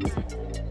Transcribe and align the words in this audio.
Thank 0.00 0.56
you. 0.56 0.69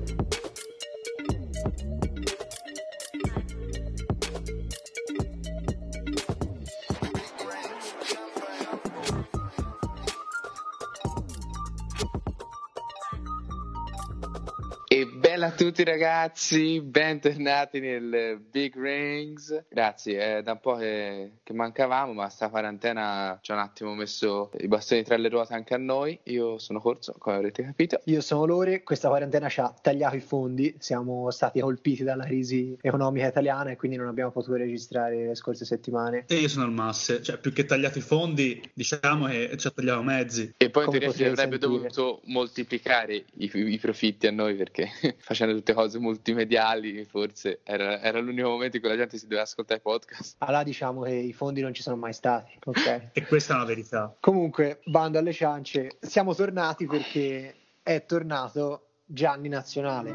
Bella 15.29 15.45
a 15.45 15.51
tutti 15.51 15.83
ragazzi, 15.83 16.81
bentornati 16.81 17.79
nel 17.79 18.41
Big 18.49 18.75
Rings. 18.75 19.65
Grazie, 19.69 20.37
è 20.37 20.41
da 20.41 20.53
un 20.53 20.59
po' 20.59 20.73
che, 20.73 21.33
che 21.43 21.53
mancavamo, 21.53 22.13
ma 22.13 22.29
sta 22.29 22.49
quarantena 22.49 23.37
ci 23.39 23.51
ha 23.51 23.53
un 23.53 23.59
attimo 23.59 23.93
messo 23.93 24.49
i 24.57 24.67
bastoni 24.67 25.03
tra 25.03 25.17
le 25.17 25.29
ruote 25.29 25.53
anche 25.53 25.75
a 25.75 25.77
noi. 25.77 26.19
Io 26.23 26.57
sono 26.57 26.79
Corso, 26.79 27.13
come 27.19 27.35
avrete 27.35 27.61
capito. 27.61 28.01
Io 28.05 28.21
sono 28.21 28.45
Lore, 28.45 28.81
questa 28.81 29.07
quarantena 29.07 29.49
ci 29.49 29.59
ha 29.59 29.71
tagliato 29.79 30.15
i 30.15 30.19
fondi, 30.19 30.75
siamo 30.79 31.29
stati 31.29 31.59
colpiti 31.59 32.03
dalla 32.03 32.25
crisi 32.25 32.75
economica 32.81 33.27
italiana 33.27 33.69
e 33.69 33.75
quindi 33.75 33.97
non 33.97 34.07
abbiamo 34.07 34.31
potuto 34.31 34.55
registrare 34.55 35.27
le 35.27 35.35
scorse 35.35 35.63
settimane. 35.63 36.23
E 36.27 36.37
io 36.37 36.47
sono 36.47 36.65
al 36.65 36.71
Masse, 36.71 37.21
cioè 37.21 37.37
più 37.37 37.53
che 37.53 37.65
tagliato 37.65 37.99
i 37.99 38.01
fondi, 38.01 38.59
diciamo 38.73 39.27
che 39.27 39.55
ci 39.57 39.67
ha 39.67 39.69
tagliato 39.69 40.01
mezzi. 40.01 40.55
E 40.57 40.71
poi 40.71 40.85
in 40.85 40.89
Come 40.89 40.99
teoria 41.01 41.15
si 41.15 41.23
avrebbe 41.23 41.59
sentire. 41.59 41.91
dovuto 41.91 42.21
moltiplicare 42.23 43.13
i, 43.13 43.51
i 43.53 43.77
profitti 43.77 44.25
a 44.25 44.31
noi 44.31 44.55
perché 44.55 44.89
facendo 45.19 45.53
tutte 45.55 45.73
cose 45.73 45.99
multimediali 45.99 47.05
forse 47.05 47.59
era, 47.63 48.01
era 48.01 48.19
l'unico 48.19 48.49
momento 48.49 48.77
in 48.77 48.81
cui 48.81 48.91
la 48.91 48.97
gente 48.97 49.17
si 49.17 49.25
doveva 49.25 49.43
ascoltare 49.43 49.79
i 49.79 49.83
podcast. 49.83 50.35
Allora 50.39 50.63
diciamo 50.63 51.01
che 51.01 51.13
i 51.13 51.33
fondi 51.33 51.61
non 51.61 51.73
ci 51.73 51.81
sono 51.81 51.95
mai 51.95 52.13
stati, 52.13 52.57
ok? 52.63 53.09
E 53.13 53.25
questa 53.25 53.53
è 53.53 53.55
una 53.57 53.65
verità. 53.65 54.15
Comunque, 54.19 54.79
bando 54.85 55.17
alle 55.17 55.33
ciance, 55.33 55.97
siamo 55.99 56.33
tornati 56.33 56.85
perché 56.85 57.55
è 57.83 58.05
tornato 58.05 58.87
Gianni 59.05 59.49
Nazionale. 59.49 60.13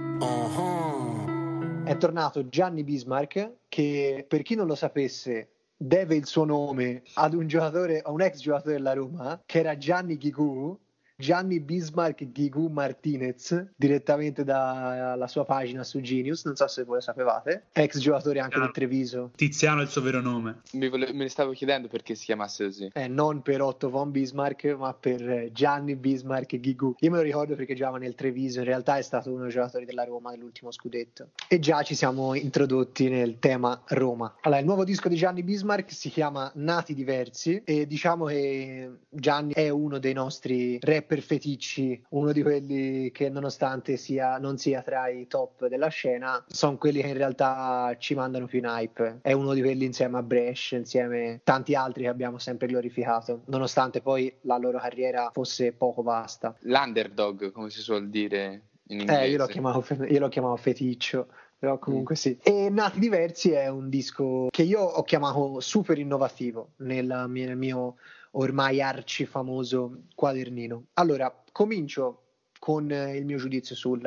È 1.84 1.96
tornato 1.96 2.48
Gianni 2.48 2.84
Bismarck 2.84 3.56
che 3.68 4.24
per 4.26 4.42
chi 4.42 4.54
non 4.54 4.66
lo 4.66 4.74
sapesse 4.74 5.50
deve 5.76 6.14
il 6.14 6.26
suo 6.26 6.44
nome 6.44 7.02
ad 7.14 7.34
un 7.34 7.46
giocatore, 7.46 8.00
a 8.00 8.10
un 8.10 8.22
ex 8.22 8.38
giocatore 8.38 8.74
della 8.74 8.94
Roma 8.94 9.42
che 9.44 9.58
era 9.58 9.76
Gianni 9.76 10.16
Ghigù. 10.16 10.78
Gianni 11.16 11.60
Bismarck 11.60 12.32
Ghigù 12.32 12.66
Martinez, 12.68 13.66
direttamente 13.76 14.42
dalla 14.42 15.28
sua 15.28 15.44
pagina 15.44 15.84
su 15.84 16.00
Genius, 16.00 16.44
non 16.44 16.56
so 16.56 16.66
se 16.66 16.82
voi 16.82 16.96
lo 16.96 17.00
sapevate, 17.00 17.66
ex 17.72 17.98
giocatore 17.98 18.40
anche 18.40 18.58
del 18.58 18.72
Treviso, 18.72 19.30
Tiziano 19.36 19.80
è 19.80 19.84
il 19.84 19.88
suo 19.90 20.02
vero 20.02 20.20
nome. 20.20 20.62
Mi 20.72 20.88
vole- 20.88 21.12
me 21.12 21.22
ne 21.24 21.28
stavo 21.28 21.52
chiedendo 21.52 21.86
perché 21.86 22.16
si 22.16 22.24
chiamasse 22.24 22.64
così. 22.64 22.90
eh, 22.92 23.06
non 23.06 23.42
per 23.42 23.62
Otto 23.62 23.90
von 23.90 24.10
Bismarck, 24.10 24.74
ma 24.76 24.92
per 24.92 25.28
eh, 25.28 25.50
Gianni 25.52 25.94
Bismarck 25.94 26.58
Ghigù. 26.58 26.96
Io 26.98 27.10
me 27.10 27.18
lo 27.18 27.22
ricordo 27.22 27.54
perché 27.54 27.74
giocava 27.74 27.98
nel 27.98 28.16
Treviso, 28.16 28.58
in 28.58 28.64
realtà 28.64 28.96
è 28.96 29.02
stato 29.02 29.30
uno 29.30 29.42
dei 29.42 29.52
giocatori 29.52 29.84
della 29.84 30.04
Roma 30.04 30.32
dell'ultimo 30.32 30.72
scudetto. 30.72 31.28
E 31.48 31.60
già 31.60 31.82
ci 31.82 31.94
siamo 31.94 32.34
introdotti 32.34 33.08
nel 33.08 33.38
tema 33.38 33.80
Roma. 33.88 34.34
Allora, 34.40 34.60
il 34.60 34.66
nuovo 34.66 34.82
disco 34.82 35.08
di 35.08 35.14
Gianni 35.14 35.44
Bismarck 35.44 35.92
si 35.92 36.10
chiama 36.10 36.50
Nati 36.56 36.92
Diversi 36.92 37.62
e 37.64 37.86
diciamo 37.86 38.24
che 38.26 38.90
Gianni 39.08 39.52
è 39.52 39.68
uno 39.68 39.98
dei 39.98 40.12
nostri 40.12 40.78
rapper 40.80 41.03
feticci, 41.04 42.04
uno 42.10 42.32
di 42.32 42.42
quelli 42.42 43.10
che 43.12 43.28
nonostante 43.28 43.96
sia, 43.96 44.38
non 44.38 44.58
sia 44.58 44.82
tra 44.82 45.08
i 45.08 45.26
top 45.26 45.66
della 45.68 45.88
scena, 45.88 46.42
sono 46.48 46.76
quelli 46.76 47.00
che 47.00 47.08
in 47.08 47.16
realtà 47.16 47.94
ci 47.98 48.14
mandano 48.14 48.46
più 48.46 48.58
in 48.58 48.66
hype. 48.66 49.18
È 49.22 49.32
uno 49.32 49.54
di 49.54 49.60
quelli 49.60 49.84
insieme 49.84 50.18
a 50.18 50.22
Brescia, 50.22 50.76
insieme 50.76 51.34
a 51.34 51.40
tanti 51.42 51.74
altri 51.74 52.04
che 52.04 52.08
abbiamo 52.08 52.38
sempre 52.38 52.66
glorificato, 52.66 53.42
nonostante 53.46 54.00
poi 54.00 54.32
la 54.42 54.56
loro 54.56 54.78
carriera 54.78 55.30
fosse 55.32 55.72
poco 55.72 56.02
vasta. 56.02 56.54
L'underdog, 56.60 57.52
come 57.52 57.70
si 57.70 57.80
suol 57.80 58.08
dire 58.08 58.62
in 58.88 59.00
inglese. 59.00 59.22
Eh, 59.22 59.30
io 59.30 59.38
lo 59.38 59.46
chiamavo, 59.46 59.84
io 60.08 60.18
lo 60.20 60.28
chiamavo 60.28 60.56
feticcio. 60.56 61.28
Però 61.56 61.78
comunque 61.78 62.14
sì. 62.14 62.38
E 62.42 62.68
Nati 62.68 62.98
Diversi 62.98 63.52
è 63.52 63.68
un 63.68 63.88
disco 63.88 64.48
che 64.50 64.62
io 64.62 64.82
ho 64.82 65.02
chiamato 65.02 65.60
super 65.60 65.96
innovativo 65.98 66.72
nel 66.78 67.24
mio, 67.28 67.46
nel 67.46 67.56
mio 67.56 67.94
ormai 68.34 68.80
arci 68.80 69.26
famoso 69.26 70.04
quadernino. 70.14 70.86
Allora, 70.94 71.44
comincio 71.52 72.22
con 72.58 72.90
eh, 72.90 73.16
il 73.16 73.24
mio 73.24 73.36
giudizio 73.36 73.74
sul, 73.74 74.04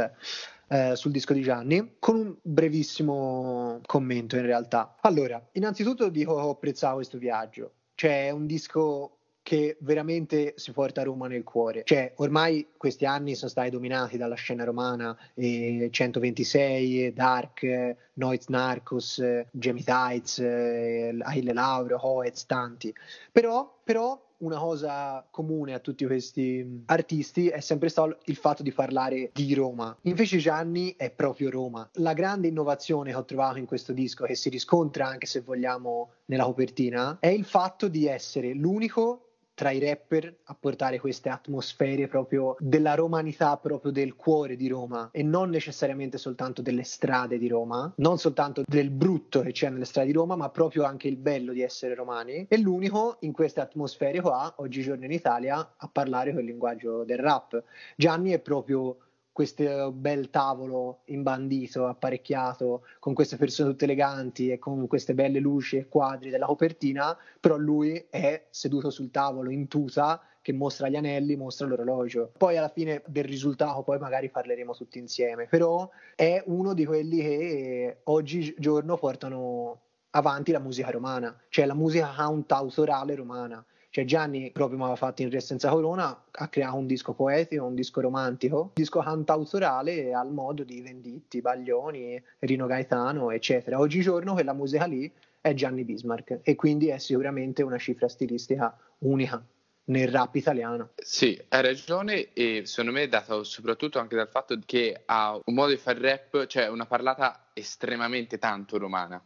eh, 0.69 0.95
sul 0.95 1.11
disco 1.11 1.33
di 1.33 1.41
Gianni, 1.41 1.95
con 1.99 2.15
un 2.15 2.35
brevissimo 2.41 3.79
commento 3.85 4.35
in 4.35 4.43
realtà. 4.43 4.95
Allora, 5.01 5.45
innanzitutto 5.53 6.09
dico 6.09 6.35
che 6.35 6.41
ho 6.41 6.49
apprezzato 6.49 6.95
questo 6.95 7.17
viaggio. 7.17 7.73
Cioè, 7.93 8.27
è 8.27 8.29
un 8.31 8.45
disco 8.45 9.16
che 9.47 9.77
veramente 9.79 10.55
si 10.57 10.73
porta 10.73 11.03
Roma 11.03 11.29
nel 11.29 11.45
cuore. 11.45 11.83
Cioè, 11.85 12.11
ormai 12.17 12.67
questi 12.75 13.05
anni 13.05 13.33
sono 13.33 13.49
stati 13.49 13.69
dominati 13.69 14.17
dalla 14.17 14.35
scena 14.35 14.65
romana, 14.65 15.17
eh, 15.35 15.87
126, 15.89 17.05
eh, 17.05 17.13
Dark, 17.13 17.63
eh, 17.63 17.95
Noiz 18.15 18.47
Narcos, 18.47 19.19
eh, 19.19 19.47
Jamie 19.51 19.85
Tights, 19.85 20.39
Achille 20.39 21.53
Lauro, 21.53 21.97
Hoez, 21.97 22.45
tanti. 22.45 22.93
Però, 23.31 23.79
però 23.85 24.21
una 24.39 24.57
cosa 24.57 25.25
comune 25.31 25.73
a 25.73 25.79
tutti 25.79 26.05
questi 26.05 26.61
mh, 26.61 26.83
artisti 26.87 27.47
è 27.47 27.61
sempre 27.61 27.87
stato 27.87 28.17
il 28.25 28.35
fatto 28.35 28.63
di 28.63 28.73
parlare 28.73 29.29
di 29.33 29.53
Roma. 29.53 29.97
Invece 30.01 30.39
Gianni 30.39 30.93
è 30.97 31.09
proprio 31.09 31.49
Roma. 31.49 31.89
La 31.93 32.11
grande 32.11 32.49
innovazione 32.49 33.11
che 33.11 33.15
ho 33.15 33.23
trovato 33.23 33.59
in 33.59 33.65
questo 33.65 33.93
disco, 33.93 34.25
che 34.25 34.35
si 34.35 34.49
riscontra 34.49 35.07
anche 35.07 35.25
se 35.25 35.39
vogliamo 35.39 36.09
nella 36.25 36.43
copertina, 36.43 37.17
è 37.21 37.27
il 37.27 37.45
fatto 37.45 37.87
di 37.87 38.07
essere 38.07 38.51
l'unico 38.51 39.21
tra 39.57 39.71
i 39.71 39.79
rapper 39.79 40.35
a 40.43 40.53
portare 40.57 40.99
queste 40.99 41.29
atmosfere 41.29 42.07
proprio 42.07 42.55
della 42.59 42.93
romanità, 42.93 43.57
proprio 43.57 43.91
del 43.91 44.15
cuore 44.15 44.55
di 44.55 44.67
Roma 44.67 45.09
e 45.11 45.23
non 45.23 45.49
necessariamente 45.49 46.19
soltanto 46.19 46.61
delle 46.61 46.83
strade 46.83 47.39
di 47.39 47.47
Roma, 47.47 47.91
non 47.95 48.19
soltanto 48.19 48.61
del 48.67 48.91
brutto 48.91 49.41
che 49.41 49.51
c'è 49.51 49.71
nelle 49.71 49.85
strade 49.85 50.09
di 50.09 50.13
Roma, 50.13 50.35
ma 50.35 50.49
proprio 50.49 50.83
anche 50.83 51.07
il 51.07 51.17
bello 51.17 51.53
di 51.53 51.63
essere 51.63 51.95
romani. 51.95 52.45
È 52.47 52.55
l'unico 52.55 53.17
in 53.21 53.31
queste 53.31 53.59
atmosfere 53.59 54.21
qua, 54.21 54.53
oggigiorno 54.57 55.05
in 55.05 55.11
Italia, 55.11 55.73
a 55.75 55.89
parlare 55.91 56.33
quel 56.33 56.45
linguaggio 56.45 57.03
del 57.03 57.17
rap. 57.17 57.63
Gianni 57.95 58.33
è 58.33 58.39
proprio 58.39 59.06
questo 59.37 59.91
bel 59.91 60.31
tavolo 60.31 61.01
imbandito, 61.05 61.85
apparecchiato, 61.85 62.87
con 62.97 63.13
queste 63.13 63.37
persone 63.37 63.69
tutte 63.69 63.83
eleganti 63.83 64.49
e 64.49 64.57
con 64.57 64.87
queste 64.87 65.13
belle 65.13 65.37
luci 65.37 65.77
e 65.77 65.87
quadri 65.87 66.31
della 66.31 66.47
copertina, 66.47 67.15
però 67.39 67.55
lui 67.55 68.07
è 68.09 68.47
seduto 68.49 68.89
sul 68.89 69.11
tavolo 69.11 69.51
in 69.51 69.67
tuta 69.67 70.19
che 70.41 70.53
mostra 70.53 70.89
gli 70.89 70.95
anelli, 70.95 71.35
mostra 71.35 71.67
l'orologio. 71.67 72.31
Poi 72.35 72.57
alla 72.57 72.69
fine 72.69 73.03
del 73.05 73.25
risultato 73.25 73.83
poi 73.83 73.99
magari 73.99 74.31
parleremo 74.31 74.73
tutti 74.73 74.97
insieme, 74.97 75.45
però 75.45 75.87
è 76.15 76.41
uno 76.47 76.73
di 76.73 76.83
quelli 76.83 77.17
che 77.19 77.99
oggigiorno 78.05 78.97
portano 78.97 79.81
avanti 80.09 80.51
la 80.51 80.59
musica 80.59 80.89
romana, 80.89 81.39
cioè 81.49 81.67
la 81.67 81.75
musica 81.75 82.11
cantautorale 82.11 83.13
romana. 83.13 83.63
Cioè 83.97 84.05
Gianni 84.05 84.51
proprio 84.51 84.77
mi 84.77 84.83
aveva 84.83 84.95
fatto 84.95 85.23
in 85.23 85.31
Re 85.31 85.39
senza 85.39 85.71
corona, 85.71 86.25
ha 86.29 86.47
creato 86.49 86.75
un 86.75 86.85
disco 86.85 87.13
poetico, 87.13 87.65
un 87.65 87.73
disco 87.73 87.99
romantico, 87.99 88.61
un 88.61 88.69
disco 88.75 88.99
cantautorale 88.99 90.13
al 90.13 90.31
modo 90.31 90.63
di 90.63 90.81
Venditti, 90.81 91.41
Baglioni, 91.41 92.21
Rino 92.37 92.67
Gaetano, 92.67 93.31
eccetera. 93.31 93.79
Oggigiorno 93.79 94.33
quella 94.33 94.53
musica 94.53 94.85
lì 94.85 95.11
è 95.41 95.51
Gianni 95.55 95.83
Bismarck 95.83 96.41
e 96.43 96.53
quindi 96.53 96.89
è 96.89 96.99
sicuramente 96.99 97.63
una 97.63 97.79
cifra 97.79 98.07
stilistica 98.07 98.77
unica 98.99 99.43
nel 99.85 100.09
rap 100.09 100.35
italiano. 100.35 100.91
Sì, 100.97 101.35
hai 101.47 101.61
ragione 101.63 102.33
e 102.33 102.67
secondo 102.67 102.91
me 102.91 103.01
è 103.01 103.07
dato 103.07 103.43
soprattutto 103.43 103.97
anche 103.97 104.15
dal 104.15 104.29
fatto 104.29 104.59
che 104.63 105.01
ha 105.05 105.41
un 105.43 105.53
modo 105.55 105.71
di 105.71 105.77
fare 105.77 105.99
rap, 106.01 106.45
cioè 106.45 106.67
una 106.67 106.85
parlata 106.85 107.47
estremamente 107.53 108.37
tanto 108.37 108.77
romana, 108.77 109.19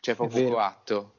cioè 0.00 0.14
poco 0.14 0.56
atto. 0.56 1.12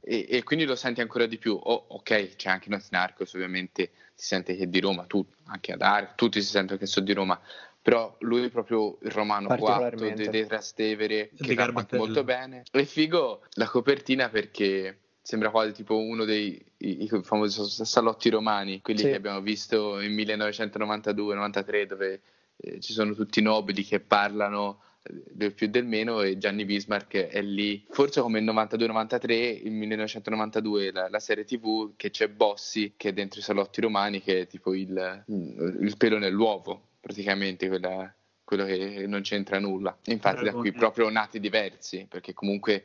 E, 0.00 0.26
e 0.28 0.42
quindi 0.42 0.64
lo 0.64 0.74
senti 0.76 1.00
ancora 1.00 1.26
di 1.26 1.38
più. 1.38 1.52
Oh, 1.60 1.84
ok, 1.88 2.36
c'è 2.36 2.50
anche 2.50 2.68
Notti 2.70 2.88
Narcos, 2.90 3.34
ovviamente 3.34 3.90
si 4.14 4.26
sente 4.26 4.56
che 4.56 4.64
è 4.64 4.66
di 4.66 4.80
Roma, 4.80 5.04
tu, 5.04 5.24
anche 5.46 5.72
ad 5.72 5.82
Arc, 5.82 6.14
tutti 6.14 6.40
si 6.40 6.48
sentono 6.48 6.78
che 6.78 6.86
sono 6.86 7.04
di 7.06 7.12
Roma, 7.12 7.40
però 7.80 8.14
lui 8.20 8.44
è 8.44 8.50
proprio 8.50 8.98
il 9.02 9.10
romano 9.10 9.46
quatto 9.46 9.62
Particolarmente. 9.80 10.24
de, 10.24 10.30
dei 10.30 10.46
Trastevere, 10.46 11.30
che 11.36 11.54
Garbatella. 11.54 12.02
molto 12.04 12.24
bene. 12.24 12.62
E 12.70 12.84
figo 12.84 13.42
la 13.52 13.66
copertina 13.68 14.28
perché 14.28 14.98
sembra 15.22 15.50
quasi 15.50 15.72
tipo 15.72 15.96
uno 15.98 16.24
dei 16.24 16.60
i, 16.78 17.04
i 17.04 17.08
famosi 17.22 17.84
salotti 17.84 18.28
romani, 18.30 18.80
quelli 18.80 19.00
Sì. 19.00 19.06
che 19.08 19.14
abbiamo 19.16 19.40
visto 19.40 20.00
in 20.00 20.14
1992-93 20.14 21.84
dove 21.86 22.20
eh, 22.56 22.80
ci 22.80 22.92
sono 22.92 23.14
tutti 23.14 23.38
i 23.38 23.42
nobili 23.42 23.84
che 23.84 24.00
parlano 24.00 24.80
del 25.10 25.52
più 25.54 25.68
del 25.68 25.86
meno 25.86 26.20
e 26.22 26.38
Gianni 26.38 26.64
Bismarck 26.64 27.16
è 27.16 27.42
lì, 27.42 27.84
forse 27.88 28.20
come 28.20 28.38
il 28.38 28.44
92-93, 28.44 29.60
il 29.64 29.72
1992 29.72 30.92
la, 30.92 31.08
la, 31.08 31.18
serie 31.18 31.44
tv 31.44 31.92
che 31.96 32.10
c'è 32.10 32.28
Bossi 32.28 32.94
che 32.96 33.10
è 33.10 33.12
dentro 33.12 33.40
i 33.40 33.42
salotti 33.42 33.80
romani 33.80 34.20
che 34.20 34.40
è 34.40 34.46
tipo 34.46 34.74
il, 34.74 35.24
il 35.26 35.94
pelo 35.96 36.18
nell'uovo 36.18 36.88
praticamente 37.00 37.68
quella, 37.68 38.12
quello 38.44 38.64
che 38.64 39.06
non 39.06 39.22
c'entra 39.22 39.58
nulla. 39.58 39.96
Infatti 40.06 40.44
da 40.44 40.52
qui 40.52 40.72
proprio 40.72 41.08
nati 41.08 41.40
diversi 41.40 42.06
perché 42.08 42.34
comunque 42.34 42.84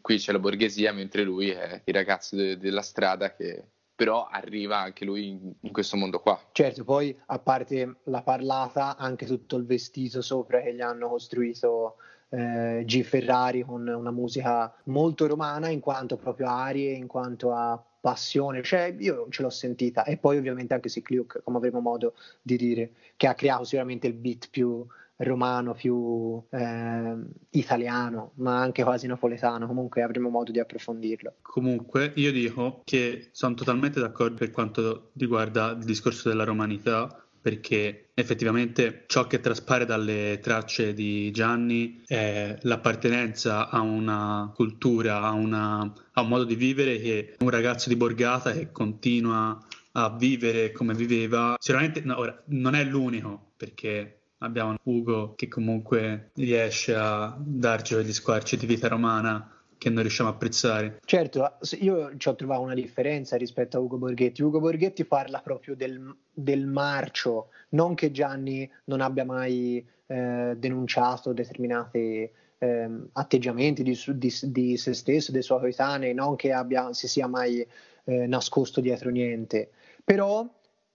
qui 0.00 0.18
c'è 0.18 0.32
la 0.32 0.38
borghesia 0.38 0.92
mentre 0.92 1.24
lui 1.24 1.50
è 1.50 1.80
il 1.84 1.94
ragazzo 1.94 2.36
de- 2.36 2.56
della 2.56 2.82
strada 2.82 3.34
che 3.34 3.64
però 4.00 4.26
arriva 4.30 4.78
anche 4.78 5.04
lui 5.04 5.28
in, 5.28 5.52
in, 5.60 5.72
questo 5.72 5.98
mondo 5.98 6.20
qua. 6.20 6.40
Certo, 6.52 6.84
poi 6.84 7.14
a 7.26 7.38
parte 7.38 7.96
la 8.04 8.22
parlata, 8.22 8.96
anche 8.96 9.26
tutto 9.26 9.56
il 9.56 9.66
vestito 9.66 10.22
sopra 10.22 10.62
che 10.62 10.74
gli 10.74 10.80
hanno 10.80 11.10
costruito 11.10 11.96
eh, 12.30 12.82
G. 12.86 13.02
Ferrari 13.02 13.62
con 13.62 13.86
una 13.86 14.10
musica 14.10 14.74
molto 14.84 15.26
romana 15.26 15.68
in 15.68 15.80
quanto 15.80 16.16
proprio 16.16 16.48
arie, 16.48 16.92
in 16.92 17.06
quanto 17.06 17.52
a 17.52 17.78
passione, 18.00 18.62
cioè 18.62 18.96
io 18.98 19.26
ce 19.28 19.42
l'ho 19.42 19.50
sentita 19.50 20.04
e 20.04 20.16
poi 20.16 20.38
ovviamente 20.38 20.72
anche 20.72 20.88
Sick 20.88 21.10
Luke, 21.10 21.42
come 21.44 21.58
avremo 21.58 21.80
modo 21.80 22.14
di 22.40 22.56
dire, 22.56 22.92
che 23.18 23.26
ha 23.26 23.34
creato 23.34 23.64
sicuramente 23.64 24.06
il 24.06 24.14
beat 24.14 24.48
più 24.50 24.82
romano, 25.20 25.74
più 25.74 26.42
eh, 26.50 27.16
italiano, 27.50 28.32
ma 28.36 28.60
anche 28.60 28.82
quasi 28.82 29.06
napoletano. 29.06 29.66
Comunque 29.66 30.02
avremo 30.02 30.28
modo 30.28 30.52
di 30.52 30.60
approfondirlo. 30.60 31.34
Comunque, 31.42 32.12
io 32.16 32.32
dico 32.32 32.82
che 32.84 33.28
sono 33.32 33.54
totalmente 33.54 34.00
d'accordo 34.00 34.36
per 34.36 34.50
quanto 34.50 35.10
riguarda 35.14 35.70
il 35.70 35.84
discorso 35.84 36.28
della 36.28 36.44
romanità. 36.44 37.24
Perché 37.42 38.10
effettivamente 38.12 39.04
ciò 39.06 39.26
che 39.26 39.40
traspare 39.40 39.86
dalle 39.86 40.40
tracce 40.42 40.92
di 40.92 41.30
Gianni 41.30 42.02
è 42.06 42.54
l'appartenenza 42.60 43.70
a 43.70 43.80
una 43.80 44.52
cultura, 44.54 45.22
a, 45.22 45.30
una, 45.30 45.90
a 46.12 46.20
un 46.20 46.28
modo 46.28 46.44
di 46.44 46.54
vivere 46.54 46.98
che 46.98 47.36
un 47.38 47.48
ragazzo 47.48 47.88
di 47.88 47.96
borgata 47.96 48.52
che 48.52 48.70
continua 48.70 49.58
a 49.92 50.14
vivere 50.14 50.70
come 50.72 50.92
viveva. 50.92 51.56
Sicuramente 51.58 52.02
no, 52.02 52.18
ora, 52.18 52.42
non 52.48 52.74
è 52.74 52.84
l'unico, 52.84 53.52
perché 53.56 54.19
abbiamo 54.40 54.76
Ugo 54.84 55.34
che 55.34 55.48
comunque 55.48 56.30
riesce 56.34 56.94
a 56.94 57.36
darci 57.38 57.94
degli 57.94 58.12
squarci 58.12 58.56
di 58.56 58.66
vita 58.66 58.88
romana 58.88 59.54
che 59.80 59.88
non 59.88 60.02
riusciamo 60.02 60.28
a 60.28 60.32
apprezzare. 60.32 61.00
Certo, 61.06 61.56
io 61.80 62.14
ci 62.18 62.28
ho 62.28 62.34
trovato 62.34 62.60
una 62.60 62.74
differenza 62.74 63.36
rispetto 63.36 63.78
a 63.78 63.80
Ugo 63.80 63.96
Borghetti. 63.96 64.42
Ugo 64.42 64.60
Borghetti 64.60 65.06
parla 65.06 65.40
proprio 65.40 65.74
del, 65.74 66.14
del 66.30 66.66
marcio, 66.66 67.48
non 67.70 67.94
che 67.94 68.10
Gianni 68.10 68.70
non 68.84 69.00
abbia 69.00 69.24
mai 69.24 69.82
eh, 70.06 70.54
denunciato 70.58 71.32
determinati 71.32 72.30
eh, 72.58 72.88
atteggiamenti 73.12 73.82
di, 73.82 73.98
di, 74.16 74.34
di, 74.42 74.76
se 74.76 74.92
stesso, 74.92 75.32
dei 75.32 75.42
suoi 75.42 75.60
coetanei, 75.60 76.12
non 76.12 76.36
che 76.36 76.52
abbia, 76.52 76.92
si 76.92 77.08
sia 77.08 77.26
mai 77.26 77.66
eh, 78.04 78.26
nascosto 78.26 78.82
dietro 78.82 79.08
niente. 79.08 79.70
Però 80.04 80.46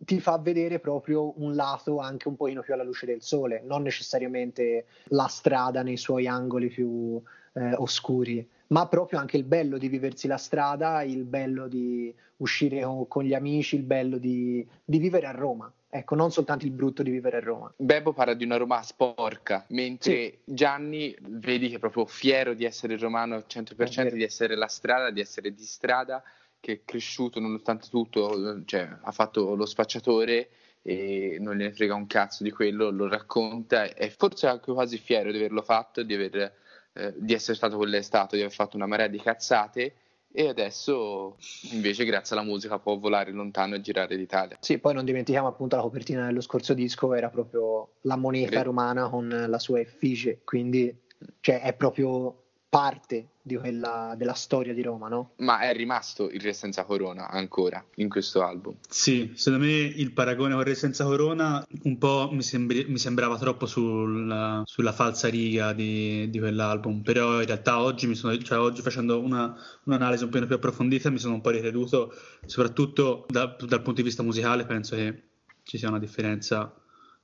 ti 0.05 0.19
fa 0.19 0.37
vedere 0.37 0.79
proprio 0.79 1.33
un 1.41 1.55
lato 1.55 1.99
anche 1.99 2.27
un 2.27 2.35
pochino 2.35 2.61
più 2.61 2.73
alla 2.73 2.83
luce 2.83 3.05
del 3.05 3.21
sole, 3.21 3.61
non 3.65 3.81
necessariamente 3.81 4.85
la 5.05 5.27
strada 5.27 5.81
nei 5.81 5.97
suoi 5.97 6.27
angoli 6.27 6.69
più 6.69 7.21
eh, 7.53 7.73
oscuri, 7.73 8.47
ma 8.67 8.87
proprio 8.87 9.19
anche 9.19 9.37
il 9.37 9.43
bello 9.43 9.77
di 9.77 9.87
viversi 9.87 10.27
la 10.27 10.37
strada, 10.37 11.01
il 11.03 11.23
bello 11.23 11.67
di 11.67 12.13
uscire 12.37 12.85
con, 13.07 13.23
gli 13.23 13.33
amici, 13.33 13.75
il 13.75 13.83
bello 13.83 14.17
di, 14.17 14.65
di, 14.83 14.97
vivere 14.97 15.27
a 15.27 15.31
Roma. 15.31 15.71
Ecco, 15.89 16.15
non 16.15 16.29
soltanto 16.29 16.65
il 16.65 16.71
brutto 16.71 17.03
di 17.03 17.09
vivere 17.09 17.37
a 17.37 17.39
Roma. 17.39 17.73
Bebo 17.77 18.11
parla 18.11 18.33
di 18.33 18.43
una 18.43 18.57
Roma 18.57 18.81
sporca, 18.81 19.65
mentre 19.69 20.13
sì. 20.13 20.37
Gianni 20.43 21.15
vedi 21.21 21.69
che 21.69 21.75
è 21.75 21.79
proprio 21.79 22.05
fiero 22.05 22.53
di 22.53 22.65
essere 22.65 22.97
romano 22.97 23.35
al 23.35 23.45
100%, 23.47 24.11
di 24.11 24.23
essere 24.23 24.55
la 24.55 24.67
strada, 24.67 25.09
di 25.09 25.21
essere 25.21 25.53
di 25.53 25.63
strada 25.63 26.21
che 26.65 26.71
è 26.71 26.81
cresciuto 26.83 27.39
nonostante 27.39 27.89
tutto, 27.91 28.63
cioè, 28.65 28.89
ha 28.99 29.11
fatto 29.11 29.53
lo 29.53 29.67
spacciatore 29.67 30.49
e 30.81 31.37
non 31.39 31.57
gliene 31.57 31.71
frega 31.71 31.93
un 31.93 32.07
cazzo 32.07 32.43
di 32.43 32.49
quello, 32.49 32.89
lo 32.89 33.07
racconta 33.07 33.93
e 33.93 34.09
forse 34.09 34.47
anche 34.47 34.71
quasi 34.71 34.97
fiero 34.97 35.29
di 35.29 35.37
averlo 35.37 35.61
fatto, 35.61 36.01
di, 36.01 36.15
aver, 36.15 36.55
eh, 36.93 37.13
di 37.17 37.35
essere 37.35 37.55
stato 37.55 37.77
quello 37.77 37.91
che 37.91 37.99
è 37.99 38.01
stato, 38.01 38.33
di 38.33 38.41
aver 38.41 38.51
fatto 38.51 38.77
una 38.77 38.87
marea 38.87 39.05
di 39.05 39.19
cazzate 39.19 39.93
e 40.31 40.47
adesso 40.47 41.37
invece 41.69 42.03
grazie 42.03 42.35
alla 42.35 42.43
musica 42.43 42.79
può 42.79 42.97
volare 42.97 43.29
lontano 43.31 43.75
e 43.75 43.81
girare 43.81 44.15
l'Italia. 44.15 44.57
Sì, 44.59 44.79
poi 44.79 44.95
non 44.95 45.05
dimentichiamo 45.05 45.47
appunto 45.47 45.75
la 45.75 45.83
copertina 45.83 46.25
dello 46.25 46.41
scorso 46.41 46.73
disco, 46.73 47.13
era 47.13 47.29
proprio 47.29 47.97
la 48.01 48.15
moneta 48.15 48.63
romana 48.63 49.07
con 49.07 49.27
la 49.29 49.59
sua 49.59 49.81
effigie, 49.81 50.41
quindi 50.43 51.03
cioè, 51.41 51.61
è 51.61 51.73
proprio 51.73 52.44
parte 52.75 53.29
quella, 53.43 54.15
della 54.17 54.33
storia 54.33 54.73
di 54.73 54.81
Roma, 54.81 55.07
no? 55.07 55.31
Ma 55.37 55.59
è 55.59 55.73
rimasto 55.73 56.29
il 56.29 56.41
Re 56.41 56.51
senza 56.51 56.83
corona 56.83 57.29
ancora 57.29 57.83
in 57.95 58.09
questo 58.09 58.43
album. 58.43 58.75
Sì, 58.89 59.31
secondo 59.35 59.65
me 59.65 59.71
il 59.71 60.11
paragone 60.11 60.51
con 60.51 60.61
il 60.61 60.67
Re 60.67 60.75
senza 60.75 61.05
corona 61.05 61.65
un 61.83 61.97
po' 61.97 62.29
mi, 62.33 62.41
sembri, 62.41 62.85
mi 62.89 62.97
sembrava 62.97 63.37
troppo 63.37 63.65
sul, 63.65 64.63
sulla 64.65 64.91
falsa 64.91 65.29
riga 65.29 65.71
di, 65.71 66.29
di, 66.29 66.39
quell'album, 66.39 67.01
però 67.01 67.39
in 67.39 67.45
realtà 67.45 67.79
oggi, 67.79 68.07
mi 68.07 68.15
sono, 68.15 68.37
cioè 68.39 68.57
oggi 68.57 68.81
facendo 68.81 69.21
una, 69.21 69.55
un'analisi 69.85 70.23
un 70.25 70.29
po' 70.29 70.45
più 70.45 70.55
approfondita 70.55 71.09
mi 71.09 71.19
sono 71.19 71.35
un 71.35 71.41
po' 71.41 71.51
ricreduto, 71.51 72.13
soprattutto 72.45 73.25
da, 73.29 73.55
dal 73.57 73.81
punto 73.81 74.01
di 74.01 74.03
vista 74.03 74.21
musicale 74.23 74.65
penso 74.65 74.95
che 74.95 75.23
ci 75.63 75.77
sia 75.77 75.87
una 75.87 75.99
differenza 75.99 76.73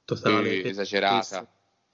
totale. 0.05 0.61
Sì, 0.61 0.67
esagerata 0.67 1.45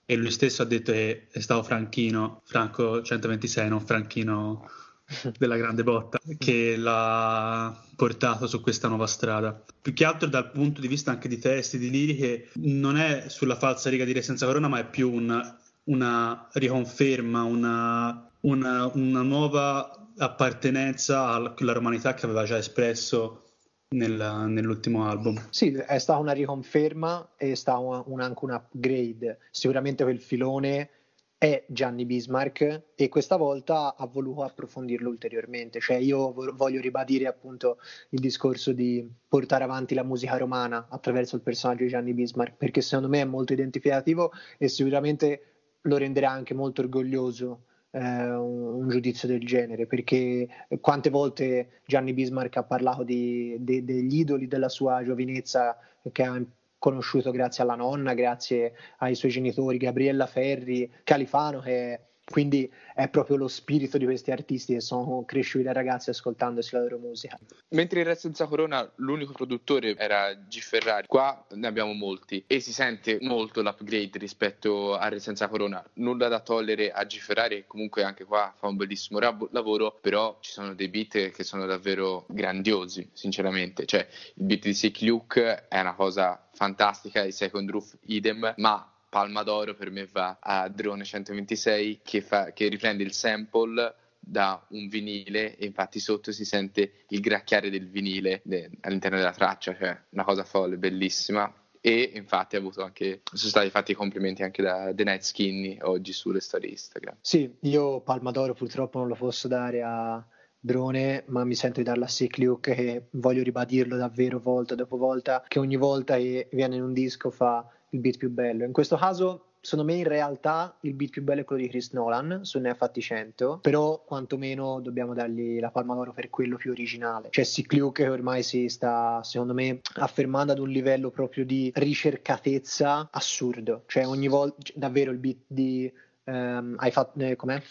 e 0.10 0.16
lui 0.16 0.32
stesso 0.32 0.62
ha 0.62 0.66
detto 0.66 0.94
che 0.94 1.28
è 1.30 1.40
stato 1.42 1.64
Franchino, 1.64 2.42
Franco 2.46 3.02
126, 3.02 3.68
non 3.68 3.82
Franchino 3.82 4.70
della 5.38 5.58
grande 5.58 5.84
botta, 5.84 6.18
che 6.38 6.78
l'ha 6.78 7.78
portato 7.94 8.48
su 8.48 8.62
questa 8.62 8.88
nuova 8.88 9.06
strada. 9.06 9.62
Più 9.82 9.92
che 9.92 10.06
altro 10.06 10.30
dal 10.30 10.50
punto 10.52 10.80
di 10.80 10.88
vista 10.88 11.12
anche 11.12 11.28
di 11.28 11.38
testi, 11.40 11.78
di 11.78 11.90
liriche, 11.90 12.48
non 12.54 12.96
è 12.96 13.26
sulla 13.28 13.58
falsa 13.58 13.90
riga 13.90 14.06
di 14.06 14.14
Re 14.14 14.22
senza 14.22 14.46
corona, 14.46 14.70
ma 14.70 14.80
è 14.80 14.90
più 14.90 15.12
un, 15.12 15.56
una 15.84 16.48
riconferma, 16.54 17.44
una, 17.44 18.32
una, 18.42 18.90
una 18.94 19.22
nuova 19.22 20.08
appartenenza 20.20 21.28
alla 21.28 21.74
romanità 21.74 22.14
che 22.14 22.26
aveva 22.26 22.46
già 22.46 22.58
espresso 22.58 23.47
nella, 23.90 24.46
nell'ultimo 24.46 25.08
album. 25.08 25.42
Sì, 25.50 25.72
è 25.72 25.98
stata 25.98 26.20
una 26.20 26.34
riconferma 26.34 27.34
e 27.38 27.52
è 27.52 27.56
stato 27.56 28.04
un, 28.08 28.22
anche 28.22 28.46
un 28.46 28.52
upgrade. 28.52 29.40
Sicuramente 29.52 30.04
quel 30.04 30.20
filone 30.20 30.90
è 31.38 31.64
Gianni 31.68 32.06
Bismarck 32.06 32.86
e 32.96 33.10
questa 33.10 33.36
volta 33.36 33.96
ha 33.96 34.06
voluto 34.08 34.44
approfondirlo 34.44 35.10
ulteriormente. 35.10 35.80
Cioè 35.80 35.98
io 35.98 36.34
voglio 36.34 36.82
ribadire 36.82 37.28
appunto 37.28 37.78
il 38.10 38.20
discorso 38.20 38.74
di 38.74 39.08
portare 39.28 39.64
avanti 39.64 39.94
la 39.94 40.04
musica 40.04 40.36
romana 40.38 40.88
attraverso 40.90 41.36
il 41.36 41.42
personaggio 41.42 41.84
di 41.84 41.90
Gianni 41.90 42.14
Bismarck 42.14 42.56
perché 42.58 42.82
secondo 42.82 43.10
me 43.10 43.22
è 43.22 43.26
molto 43.26 43.54
identificativo 43.54 44.32
e 44.58 44.68
sicuramente 44.68 45.42
lo 45.82 45.98
renderà 45.98 46.32
anche 46.32 46.54
molto 46.54 46.82
orgoglioso 46.82 47.66
eh, 47.98 48.36
un, 48.36 48.88
giudizio 48.90 49.28
del 49.28 49.46
genere, 49.46 49.86
perché 49.88 50.48
quante 50.80 51.10
volte 51.10 51.82
Gianni 51.86 52.14
Bismarck 52.14 52.58
ha 52.58 52.64
parlato 52.64 53.04
di, 53.04 53.56
de, 53.60 53.84
degli 53.84 54.20
idoli 54.20 54.48
della 54.48 54.70
sua 54.70 55.04
giovinezza 55.04 55.78
che 56.12 56.24
ha 56.24 56.42
conosciuto 56.78 57.32
grazie 57.32 57.64
alla 57.64 57.76
nonna, 57.76 58.14
grazie 58.14 58.74
ai 59.00 59.16
suoi 59.16 59.32
genitori, 59.32 59.78
Gabriella 59.78 60.28
Ferri, 60.28 60.92
Califano 61.04 61.60
che 61.60 62.00
quindi 62.30 62.70
è 62.94 63.08
proprio 63.08 63.38
lo 63.38 63.48
spirito 63.48 63.98
di 63.98 64.04
questi 64.04 64.32
artisti 64.32 64.74
che 64.74 64.82
sono 64.82 65.24
cresciuti 65.26 65.64
da 65.64 65.72
ragazzi 65.72 66.10
ascoltandosi 66.10 66.76
la 66.76 66.82
loro 66.82 66.98
musica. 66.98 67.40
Mentre 67.70 68.00
in 68.02 68.06
Re 68.06 68.16
Senza 68.16 68.48
Corona 68.48 68.90
l'unico 68.96 69.32
produttore 69.32 69.96
era 69.96 70.34
G. 70.34 70.60
Ferrari, 70.60 71.08
qua 71.08 71.46
ne 71.52 71.68
abbiamo 71.68 71.94
molti 71.94 72.44
e 72.46 72.60
si 72.60 72.74
sente 72.74 73.18
molto 73.22 73.62
l'upgrade 73.62 74.18
rispetto 74.18 74.96
a 74.96 75.08
Re 75.08 75.20
Senza 75.20 75.48
Corona. 75.48 75.84
Nulla 75.96 76.28
da 76.28 76.42
togliere 76.42 76.92
a 76.92 77.06
G. 77.06 77.20
Ferrari, 77.20 77.56
che 77.58 77.66
comunque 77.66 78.04
anche 78.04 78.26
qua 78.26 78.54
fa 78.58 78.68
un 78.68 78.76
bellissimo 78.76 79.20
rab- 79.20 79.48
lavoro, 79.52 79.98
però 80.02 80.38
ci 80.42 80.52
sono 80.52 80.74
dei 80.74 80.90
beat 80.90 81.32
che 81.32 81.44
sono 81.44 81.66
davvero 81.66 82.26
grandiosi, 82.28 83.10
sinceramente. 83.14 83.86
Cioè, 83.86 84.06
il 84.36 84.44
beat 84.44 84.64
di 84.64 84.74
Sick 84.74 85.02
Luke 85.02 85.68
è 85.68 85.80
una 85.80 85.96
cosa 85.96 86.46
fantastica, 86.52 87.24
il 87.24 87.34
Second 87.34 87.70
Roof 87.70 87.96
idem, 88.08 88.54
ma 88.58 88.92
palma 89.10 89.44
d'oro 89.44 89.74
per 89.74 89.92
me 89.92 90.06
va 90.06 90.38
a 90.40 90.68
Drone 90.70 91.04
126 91.04 92.02
che, 92.04 92.22
fa, 92.22 92.52
che 92.52 92.68
riprende 92.68 93.04
il 93.04 93.14
sample 93.14 93.96
da 94.20 94.64
un 94.70 94.88
vinile 94.90 95.56
e 95.56 95.66
infatti 95.66 96.00
sotto 96.00 96.32
si 96.32 96.44
sente 96.44 97.06
il 97.10 97.22
gracchiare 97.22 97.70
del 97.70 97.88
vinile 97.90 98.42
all'interno 98.82 99.18
della 99.18 99.32
traccia, 99.32 99.76
cioè 99.76 99.98
una 100.10 100.24
cosa 100.24 100.44
folle, 100.44 100.78
bellissima. 100.78 101.52
E 101.80 102.12
infatti 102.16 102.56
ha 102.58 102.60
avuto 102.60 102.84
anche, 102.84 103.22
sono 103.24 103.50
stati 103.50 103.70
fatti 103.70 103.94
complimenti 103.94 104.44
anche 104.44 104.62
da 104.62 104.92
The 104.94 105.04
Night 105.04 105.22
Skinny 105.22 105.78
oggi 105.82 106.12
sulle 106.12 106.42
storie 106.42 106.72
Instagram. 106.72 107.16
Sì, 107.22 107.50
io 107.62 108.02
Palma 108.02 108.32
d'Oro 108.32 108.54
purtroppo 108.54 109.00
non 109.00 109.08
lo 109.08 109.16
posso 109.16 109.48
dare 109.48 109.82
a 109.84 110.26
Drone, 110.60 111.24
ma 111.28 111.46
mi 111.46 111.56
sento 111.56 111.80
di 111.80 111.86
darla 111.86 112.06
a 112.06 112.10
Sick 112.10 112.40
Luke 112.40 112.74
che 112.74 113.08
voglio 113.12 113.44
ribadirlo 113.44 113.96
davvero 113.96 114.40
volta 114.40 114.76
dopo 114.76 114.98
volta, 114.98 115.46
che 115.48 115.60
ogni 115.60 115.78
volta 115.78 116.18
che 116.18 116.50
viene 116.52 116.76
in 116.76 116.82
un 116.82 116.92
disco 116.92 117.30
fa 117.30 117.66
il 117.90 118.00
beat 118.00 118.18
più 118.18 118.30
bello. 118.30 118.66
In 118.66 118.74
questo 118.74 118.98
caso 118.98 119.48
secondo 119.68 119.92
me 119.92 119.98
in 119.98 120.08
realtà 120.08 120.78
il 120.82 120.94
beat 120.94 121.12
più 121.12 121.24
bello 121.24 121.42
è 121.42 121.44
quello 121.44 121.62
di 121.62 121.68
Chris 121.68 121.92
Nolan, 121.92 122.40
su 122.44 122.58
ne 122.60 122.70
ha 122.70 122.74
fatti 122.74 123.02
100, 123.02 123.60
però 123.62 124.02
quantomeno 124.06 124.80
dobbiamo 124.80 125.14
dargli 125.14 125.60
la 125.60 125.72
palma 125.72 125.94
d'oro 125.94 126.14
per 126.14 126.30
quello 126.30 126.56
più 126.56 126.72
originale. 126.72 127.30
C'è 127.30 127.44
Sick 127.44 127.74
Luke 127.74 128.04
che 128.04 128.10
ormai 128.10 128.44
si 128.44 128.70
sta, 128.70 129.22
secondo 129.24 129.54
me, 129.54 129.82
affermando 129.96 130.54
ad 130.54 130.60
un 130.60 130.70
livello 130.70 131.10
proprio 131.10 131.44
di 131.44 131.70
ricercatezza 131.76 133.10
assurdo, 133.12 133.84
cioè 133.88 134.08
ogni 134.08 134.28
volta, 134.28 134.72
davvero 134.74 135.12
il 135.12 135.18
beat 135.18 135.40
di... 135.48 135.92
Um, 136.24 136.76
hai 136.78 136.92
fatto, 136.92 137.20
eh, 137.20 137.36
com'è? 137.38 137.62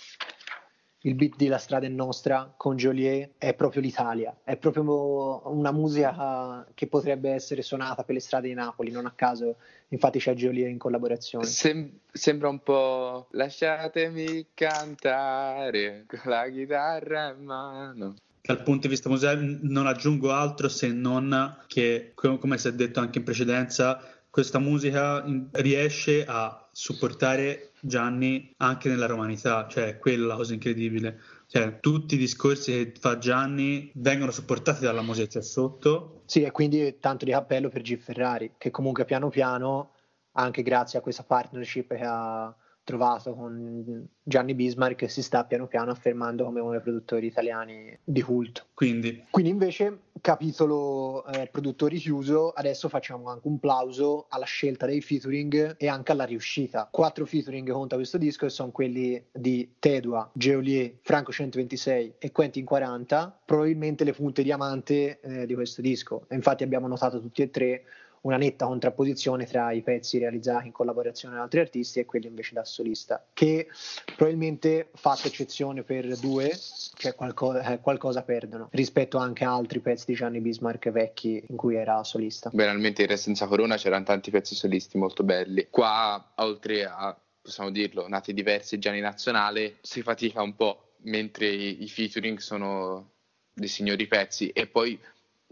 il 1.06 1.14
beat 1.14 1.36
di 1.36 1.46
La 1.46 1.58
strada 1.58 1.86
è 1.86 1.88
nostra 1.88 2.52
con 2.56 2.76
Joliet 2.76 3.34
è 3.38 3.54
proprio 3.54 3.80
l'Italia, 3.80 4.36
è 4.42 4.56
proprio 4.56 5.48
una 5.50 5.70
musica 5.70 6.66
che 6.74 6.88
potrebbe 6.88 7.30
essere 7.30 7.62
suonata 7.62 8.02
per 8.02 8.14
le 8.14 8.20
strade 8.20 8.48
di 8.48 8.54
Napoli, 8.54 8.90
non 8.90 9.06
a 9.06 9.12
caso 9.14 9.56
infatti 9.88 10.18
c'è 10.18 10.34
Joliet 10.34 10.68
in 10.68 10.78
collaborazione. 10.78 11.44
Sem- 11.46 11.98
sembra 12.10 12.48
un 12.48 12.62
po' 12.62 13.28
lasciatemi 13.32 14.48
cantare 14.54 16.04
con 16.06 16.20
la 16.24 16.48
chitarra 16.50 17.34
in 17.36 17.44
mano. 17.44 18.14
Dal 18.40 18.62
punto 18.62 18.82
di 18.82 18.88
vista 18.88 19.08
musicale 19.08 19.58
non 19.62 19.86
aggiungo 19.86 20.30
altro 20.30 20.68
se 20.68 20.92
non 20.92 21.64
che, 21.66 22.12
come 22.14 22.58
si 22.58 22.68
è 22.68 22.72
detto 22.72 23.00
anche 23.00 23.18
in 23.18 23.24
precedenza, 23.24 24.00
questa 24.30 24.58
musica 24.58 25.24
riesce 25.52 26.24
a 26.26 26.68
supportare 26.70 27.72
Gianni 27.80 28.52
anche 28.58 28.88
nella 28.88 29.06
romanità, 29.06 29.66
cioè 29.68 29.98
quella 29.98 30.26
la 30.26 30.36
cosa 30.36 30.52
incredibile. 30.52 31.20
Cioè, 31.48 31.78
tutti 31.80 32.16
i 32.16 32.18
discorsi 32.18 32.72
che 32.72 32.92
fa 32.98 33.18
Gianni 33.18 33.90
vengono 33.94 34.32
supportati 34.32 34.82
dalla 34.84 35.02
musica 35.02 35.40
sotto. 35.40 36.22
Sì, 36.26 36.42
e 36.42 36.50
quindi 36.50 36.98
tanto 36.98 37.24
di 37.24 37.30
cappello 37.30 37.68
per 37.68 37.82
G 37.82 37.96
Ferrari, 37.96 38.54
che 38.58 38.70
comunque 38.70 39.04
piano 39.04 39.28
piano, 39.28 39.92
anche 40.32 40.62
grazie 40.62 40.98
a 40.98 41.02
questa 41.02 41.22
partnership 41.22 41.94
che 41.94 42.04
ha 42.04 42.54
trovato 42.86 43.34
con 43.34 44.06
Gianni 44.22 44.54
Bismarck 44.54 45.10
si 45.10 45.20
sta 45.20 45.44
piano 45.44 45.66
piano 45.66 45.90
affermando 45.90 46.44
come 46.44 46.60
uno 46.60 46.70
dei 46.70 46.80
produttori 46.80 47.26
italiani 47.26 47.98
di 48.02 48.22
culto. 48.22 48.66
Quindi, 48.74 49.24
Quindi 49.28 49.50
invece, 49.50 49.98
capitolo 50.20 51.26
eh, 51.26 51.48
produttori 51.50 51.98
chiuso, 51.98 52.50
adesso 52.50 52.88
facciamo 52.88 53.28
anche 53.28 53.48
un 53.48 53.58
plauso 53.58 54.26
alla 54.28 54.44
scelta 54.44 54.86
dei 54.86 55.00
featuring 55.00 55.74
e 55.76 55.88
anche 55.88 56.12
alla 56.12 56.24
riuscita. 56.24 56.88
Quattro 56.88 57.26
featuring 57.26 57.68
conta 57.72 57.96
questo 57.96 58.18
disco 58.18 58.46
e 58.46 58.50
sono 58.50 58.70
quelli 58.70 59.20
di 59.32 59.74
Tedua, 59.80 60.30
Geolier, 60.32 60.98
Franco 61.02 61.32
126 61.32 62.14
e 62.18 62.30
Quentin 62.30 62.64
40, 62.64 63.40
probabilmente 63.44 64.04
le 64.04 64.12
punte 64.12 64.44
diamante 64.44 65.18
eh, 65.20 65.46
di 65.46 65.54
questo 65.54 65.80
disco. 65.80 66.24
E 66.28 66.36
infatti 66.36 66.62
abbiamo 66.62 66.86
notato 66.86 67.20
tutti 67.20 67.42
e 67.42 67.50
tre 67.50 67.84
una 68.26 68.36
netta 68.36 68.66
contrapposizione 68.66 69.46
tra 69.46 69.70
i 69.70 69.82
pezzi 69.82 70.18
realizzati 70.18 70.66
in 70.66 70.72
collaborazione 70.72 71.34
con 71.34 71.44
altri 71.44 71.60
artisti 71.60 72.00
e 72.00 72.04
quelli 72.04 72.26
invece 72.26 72.54
da 72.54 72.64
solista, 72.64 73.24
che 73.32 73.68
probabilmente 74.16 74.88
fatto 74.94 75.28
eccezione 75.28 75.84
per 75.84 76.18
due, 76.18 76.50
cioè 76.94 77.14
qualcosa, 77.14 77.62
eh, 77.62 77.80
qualcosa 77.80 78.22
perdono 78.22 78.68
rispetto 78.72 79.18
anche 79.18 79.44
a 79.44 79.54
altri 79.54 79.78
pezzi 79.78 80.06
di 80.08 80.14
Gianni 80.14 80.40
Bismarck 80.40 80.90
vecchi 80.90 81.44
in 81.48 81.56
cui 81.56 81.76
era 81.76 82.02
solista. 82.02 82.50
Banalmente 82.52 83.02
in 83.02 83.08
Re 83.08 83.16
senza 83.16 83.46
Corona 83.46 83.76
c'erano 83.76 84.04
tanti 84.04 84.32
pezzi 84.32 84.56
solisti 84.56 84.98
molto 84.98 85.22
belli. 85.22 85.68
Qua, 85.70 86.32
oltre 86.36 86.84
a, 86.84 87.16
possiamo 87.40 87.70
dirlo, 87.70 88.08
nati 88.08 88.34
diversi 88.34 88.78
Gianni 88.78 89.00
Nazionale, 89.00 89.76
si 89.82 90.02
fatica 90.02 90.42
un 90.42 90.56
po', 90.56 90.94
mentre 91.02 91.46
i, 91.46 91.84
i 91.84 91.88
featuring 91.88 92.38
sono 92.38 93.12
dei 93.52 93.68
signori 93.68 94.08
pezzi 94.08 94.48
e 94.48 94.66
poi 94.66 94.98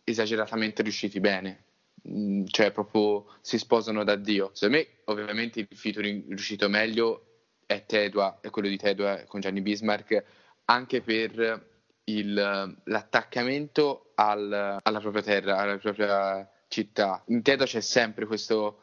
esageratamente 0.03 0.83
riusciti 0.83 1.21
bene 1.21 1.64
Mm, 2.09 2.45
cioè 2.47 2.71
proprio 2.71 3.27
si 3.41 3.59
sposano 3.59 4.05
da 4.05 4.17
Dio. 4.17 4.51
Secondo 4.53 4.77
me, 4.77 4.89
ovviamente, 5.05 5.61
il 5.61 5.69
featuring 5.77 6.29
riuscito 6.29 6.69
meglio 6.69 7.27
è 7.67 7.85
Tedua, 7.87 8.39
è 8.41 8.51
quello 8.51 8.69
di 8.69 8.77
Tedua 8.77 9.25
con 9.27 9.41
Gianni 9.41 9.63
Bismarck, 9.63 10.25
anche 10.67 11.01
per 11.01 11.73
il, 12.05 12.77
l'attaccamento 12.85 14.13
al, 14.17 14.79
alla 14.83 15.01
propria 15.01 15.23
terra, 15.23 15.57
alla 15.57 15.79
propria 15.79 16.49
città. 16.69 17.23
In 17.29 17.43
Tedua 17.43 17.65
c'è 17.65 17.81
sempre 17.81 18.27
questo, 18.27 18.81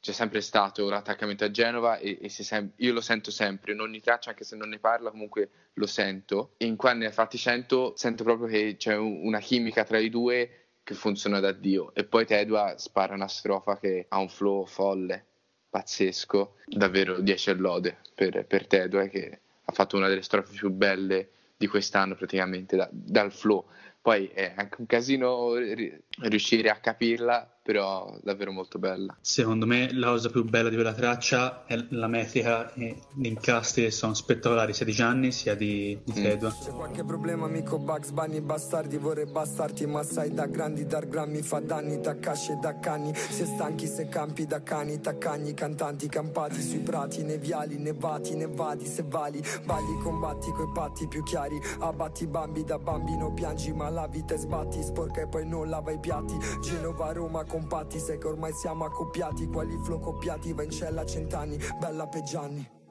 c'è 0.00 0.12
sempre 0.12 0.40
stato 0.40 0.88
l'attaccamento 0.88 1.44
a 1.44 1.50
Genova 1.52 1.98
e, 1.98 2.18
e 2.20 2.28
sem- 2.28 2.72
io 2.76 2.92
lo 2.92 3.00
sento 3.00 3.30
sempre, 3.30 3.72
in 3.72 3.80
ogni 3.80 4.00
traccia, 4.00 4.30
anche 4.30 4.42
se 4.44 4.56
non 4.56 4.68
ne 4.68 4.80
parla, 4.80 5.10
comunque 5.10 5.50
lo 5.74 5.86
sento. 5.86 6.54
E 6.56 6.66
in 6.66 6.74
qua 6.74 6.92
ne 6.92 7.06
ha 7.06 7.12
fatti 7.12 7.38
100, 7.38 7.94
sento 7.96 8.24
proprio 8.24 8.48
che 8.48 8.74
c'è 8.76 8.96
un, 8.96 9.20
una 9.24 9.38
chimica 9.38 9.84
tra 9.84 9.98
i 9.98 10.10
due 10.10 10.63
che 10.84 10.94
funziona 10.94 11.40
da 11.40 11.50
Dio. 11.52 11.92
E 11.94 12.04
poi 12.04 12.26
Tedua 12.26 12.76
spara 12.76 13.14
una 13.14 13.26
strofa 13.26 13.78
che 13.78 14.04
ha 14.08 14.18
un 14.18 14.28
flow 14.28 14.66
folle, 14.66 15.24
pazzesco, 15.70 16.56
davvero 16.66 17.20
10 17.20 17.56
lode 17.56 17.96
per, 18.14 18.46
per 18.46 18.66
Tedua 18.66 19.06
che 19.06 19.40
ha 19.64 19.72
fatto 19.72 19.96
una 19.96 20.08
delle 20.08 20.22
strofe 20.22 20.52
più 20.52 20.70
belle 20.70 21.30
di 21.56 21.66
quest'anno 21.66 22.14
praticamente 22.14 22.76
da, 22.76 22.88
dal 22.92 23.32
flow. 23.32 23.64
Poi 24.00 24.28
è 24.28 24.52
anche 24.54 24.76
un 24.78 24.86
casino 24.86 25.54
riuscire 25.54 26.68
a 26.68 26.76
capirla 26.76 27.53
però 27.64 28.14
davvero 28.22 28.52
molto 28.52 28.78
bella. 28.78 29.16
Secondo 29.22 29.64
me 29.64 29.90
la 29.94 30.08
cosa 30.08 30.28
più 30.28 30.44
bella 30.44 30.68
di 30.68 30.74
quella 30.74 30.92
traccia 30.92 31.64
è 31.64 31.82
la 31.88 32.08
metrica 32.08 32.70
e 32.74 32.98
gli 33.14 33.24
incastri 33.24 33.84
che 33.84 33.90
sono 33.90 34.12
spettacolari 34.12 34.74
sia 34.74 34.84
di 34.84 34.92
Gianni 34.92 35.32
sia 35.32 35.54
di, 35.54 35.98
di 36.04 36.12
Fedua. 36.12 36.50
Mm. 36.50 36.62
C'è 36.62 36.70
qualche 36.72 37.04
problema 37.04 37.46
amico 37.46 37.78
Bugs 37.78 38.10
Bunny 38.10 38.40
bastardi 38.40 38.98
vorrei 38.98 39.24
bastarti 39.24 39.86
ma 39.86 40.02
sai 40.02 40.34
da 40.34 40.44
grandi 40.44 40.84
dar 40.84 41.08
grammi 41.08 41.40
fa 41.40 41.60
danni 41.60 42.00
da 42.00 42.18
casce 42.18 42.52
e 42.52 42.56
da 42.56 42.78
canni 42.78 43.14
se 43.14 43.46
stanchi 43.46 43.86
se 43.86 44.08
campi 44.08 44.44
da 44.44 44.62
cani 44.62 45.00
taccagni 45.00 45.54
cantanti 45.54 46.06
campati 46.06 46.60
sui 46.60 46.80
prati 46.80 47.22
neviali 47.22 47.78
nevati 47.78 48.34
nevati 48.34 48.84
se 48.84 49.04
vali 49.06 49.42
balli 49.64 49.98
combatti 50.02 50.50
coi 50.52 50.70
patti 50.74 51.08
più 51.08 51.22
chiari 51.22 51.58
abbatti 51.78 52.26
bambi 52.26 52.62
da 52.62 52.78
bambino 52.78 53.32
piangi 53.32 53.72
ma 53.72 53.88
la 53.88 54.06
vita 54.06 54.34
è 54.34 54.36
sbatti 54.36 54.82
sporca 54.82 55.22
e 55.22 55.28
poi 55.28 55.46
non 55.46 55.70
lava 55.70 55.92
i 55.92 55.98
piatti 55.98 56.36
Genova 56.60 57.10
Roma 57.12 57.44
compatti 57.54 57.98
Sai 58.00 58.18
che 58.18 58.26
ormai 58.26 58.52
siamo 58.52 58.84
accoppiati 58.84 59.46
Quali 59.46 59.78
flow 59.84 60.00
copiati 60.00 60.52
Va 60.52 60.64
in 60.64 60.70
cella 60.70 61.06
cent'anni 61.06 61.58
Bella 61.78 62.06
Peggianni 62.08 62.82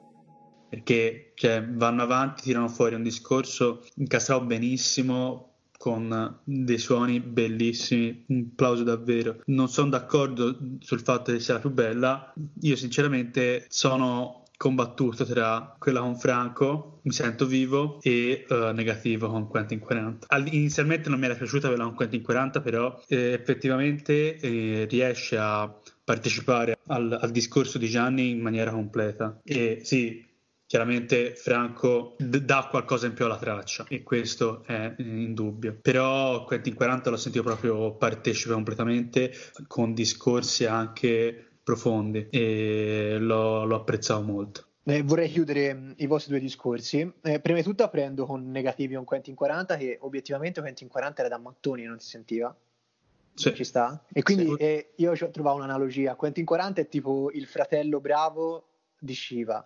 perché 0.74 1.32
cioè, 1.36 1.64
vanno 1.64 2.02
avanti, 2.02 2.42
tirano 2.42 2.66
fuori 2.66 2.96
un 2.96 3.04
discorso 3.04 3.86
incastrato 3.94 4.44
benissimo, 4.44 5.54
con 5.78 6.40
dei 6.42 6.78
suoni 6.78 7.20
bellissimi, 7.20 8.24
un 8.28 8.54
plauso 8.56 8.82
davvero. 8.82 9.42
Non 9.46 9.68
sono 9.68 9.90
d'accordo 9.90 10.56
sul 10.80 11.00
fatto 11.00 11.30
che 11.30 11.38
sia 11.38 11.54
la 11.54 11.60
più 11.60 11.70
bella, 11.70 12.32
io 12.62 12.74
sinceramente 12.74 13.66
sono 13.68 14.43
combattuto 14.56 15.24
tra 15.24 15.74
quella 15.78 16.00
con 16.00 16.16
Franco, 16.16 17.00
mi 17.02 17.12
sento 17.12 17.46
vivo, 17.46 17.98
e 18.00 18.46
uh, 18.48 18.72
negativo 18.72 19.28
con 19.28 19.48
Quentin 19.48 19.78
40. 19.78 20.26
All- 20.30 20.52
inizialmente 20.52 21.08
non 21.08 21.18
mi 21.18 21.26
era 21.26 21.34
piaciuta 21.34 21.68
quella 21.68 21.84
con 21.84 21.94
Quentin 21.94 22.22
40, 22.22 22.60
però 22.60 23.02
eh, 23.08 23.32
effettivamente 23.32 24.36
eh, 24.36 24.86
riesce 24.88 25.36
a 25.36 25.72
partecipare 26.04 26.78
al, 26.86 27.18
al, 27.20 27.30
discorso 27.30 27.78
di 27.78 27.88
Gianni 27.88 28.30
in 28.30 28.40
maniera 28.40 28.70
completa. 28.70 29.40
E 29.42 29.80
sì, 29.82 30.24
chiaramente 30.66 31.34
Franco 31.34 32.16
d- 32.18 32.38
dà 32.38 32.66
qualcosa 32.70 33.06
in 33.06 33.14
più 33.14 33.24
alla 33.24 33.38
traccia 33.38 33.86
e 33.88 34.02
questo 34.02 34.64
è 34.66 34.94
indubbio. 34.98 35.78
Però 35.80 36.44
Quentin 36.44 36.74
40 36.74 37.10
l'ho 37.10 37.16
sentito 37.16 37.44
proprio 37.44 37.96
partecipe 37.96 38.54
completamente 38.54 39.32
con 39.66 39.94
discorsi 39.94 40.64
anche 40.66 41.53
profondi 41.64 42.28
e 42.30 43.16
l'ho, 43.18 43.64
l'ho 43.64 43.76
apprezzato 43.76 44.22
molto. 44.22 44.64
Eh, 44.84 45.02
vorrei 45.02 45.30
chiudere 45.30 45.94
i 45.96 46.06
vostri 46.06 46.32
due 46.32 46.40
discorsi. 46.40 47.10
Eh, 47.22 47.40
prima 47.40 47.58
di 47.58 47.64
tutto 47.64 47.82
aprendo 47.82 48.26
con 48.26 48.50
negativi 48.50 48.94
un 48.94 49.04
Quentin 49.04 49.34
40 49.34 49.76
che 49.76 49.98
obiettivamente 50.02 50.60
Quentin 50.60 50.88
40 50.88 51.20
era 51.20 51.34
da 51.34 51.38
mattoni 51.38 51.84
non 51.84 51.98
si 51.98 52.10
sentiva. 52.10 52.54
Sì. 53.32 53.54
Ci 53.54 53.64
sta? 53.64 54.04
E 54.12 54.22
quindi 54.22 54.46
sì. 54.46 54.54
eh, 54.58 54.92
io 54.96 55.12
ho 55.12 55.30
trovato 55.30 55.56
un'analogia. 55.56 56.14
Quentin 56.14 56.44
40 56.44 56.82
è 56.82 56.88
tipo 56.88 57.30
il 57.32 57.46
fratello 57.46 57.98
bravo 57.98 58.73
di 59.04 59.14
Shiva. 59.14 59.64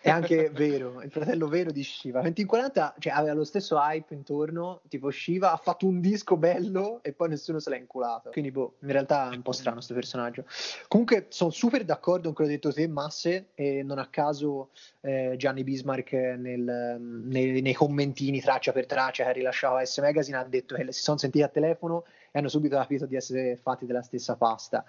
è 0.00 0.10
anche 0.10 0.50
vero, 0.50 1.00
il 1.02 1.10
fratello 1.10 1.48
vero 1.48 1.70
di 1.70 1.82
Shiva. 1.82 2.20
2040 2.20 2.96
cioè, 2.98 3.12
aveva 3.12 3.34
lo 3.34 3.44
stesso 3.44 3.76
hype 3.78 4.12
intorno, 4.12 4.82
tipo 4.88 5.10
Shiva 5.10 5.52
ha 5.52 5.56
fatto 5.56 5.86
un 5.86 6.00
disco 6.00 6.36
bello 6.36 7.00
e 7.02 7.12
poi 7.12 7.28
nessuno 7.28 7.58
se 7.58 7.70
l'ha 7.70 7.76
inculato. 7.76 8.30
Quindi, 8.30 8.50
boh, 8.50 8.74
in 8.80 8.90
realtà 8.90 9.30
è 9.30 9.36
un 9.36 9.42
po' 9.42 9.52
strano 9.52 9.76
questo 9.76 9.94
personaggio. 9.94 10.44
Comunque, 10.88 11.26
sono 11.28 11.50
super 11.50 11.84
d'accordo 11.84 12.24
con 12.24 12.34
quello 12.34 12.50
detto 12.50 12.72
te, 12.72 12.88
Masse, 12.88 13.48
e 13.54 13.82
non 13.82 13.98
a 13.98 14.08
caso 14.08 14.70
eh, 15.00 15.34
Gianni 15.36 15.62
Bismarck 15.62 16.12
nel, 16.12 16.98
nei, 17.00 17.60
nei, 17.62 17.74
commentini 17.74 18.40
traccia 18.40 18.72
per 18.72 18.86
traccia 18.86 19.24
che 19.24 19.32
rilasciava 19.32 19.84
S 19.84 19.98
Magazine 19.98 20.36
ha 20.38 20.44
detto 20.44 20.74
che 20.74 20.90
si 20.92 21.02
sono 21.02 21.18
sentiti 21.18 21.44
a 21.44 21.48
telefono 21.48 22.04
e 22.32 22.38
hanno 22.38 22.48
subito 22.48 22.76
capito 22.76 23.06
di 23.06 23.16
essere 23.16 23.56
fatti 23.56 23.86
della 23.86 24.02
stessa 24.02 24.36
pasta 24.36 24.84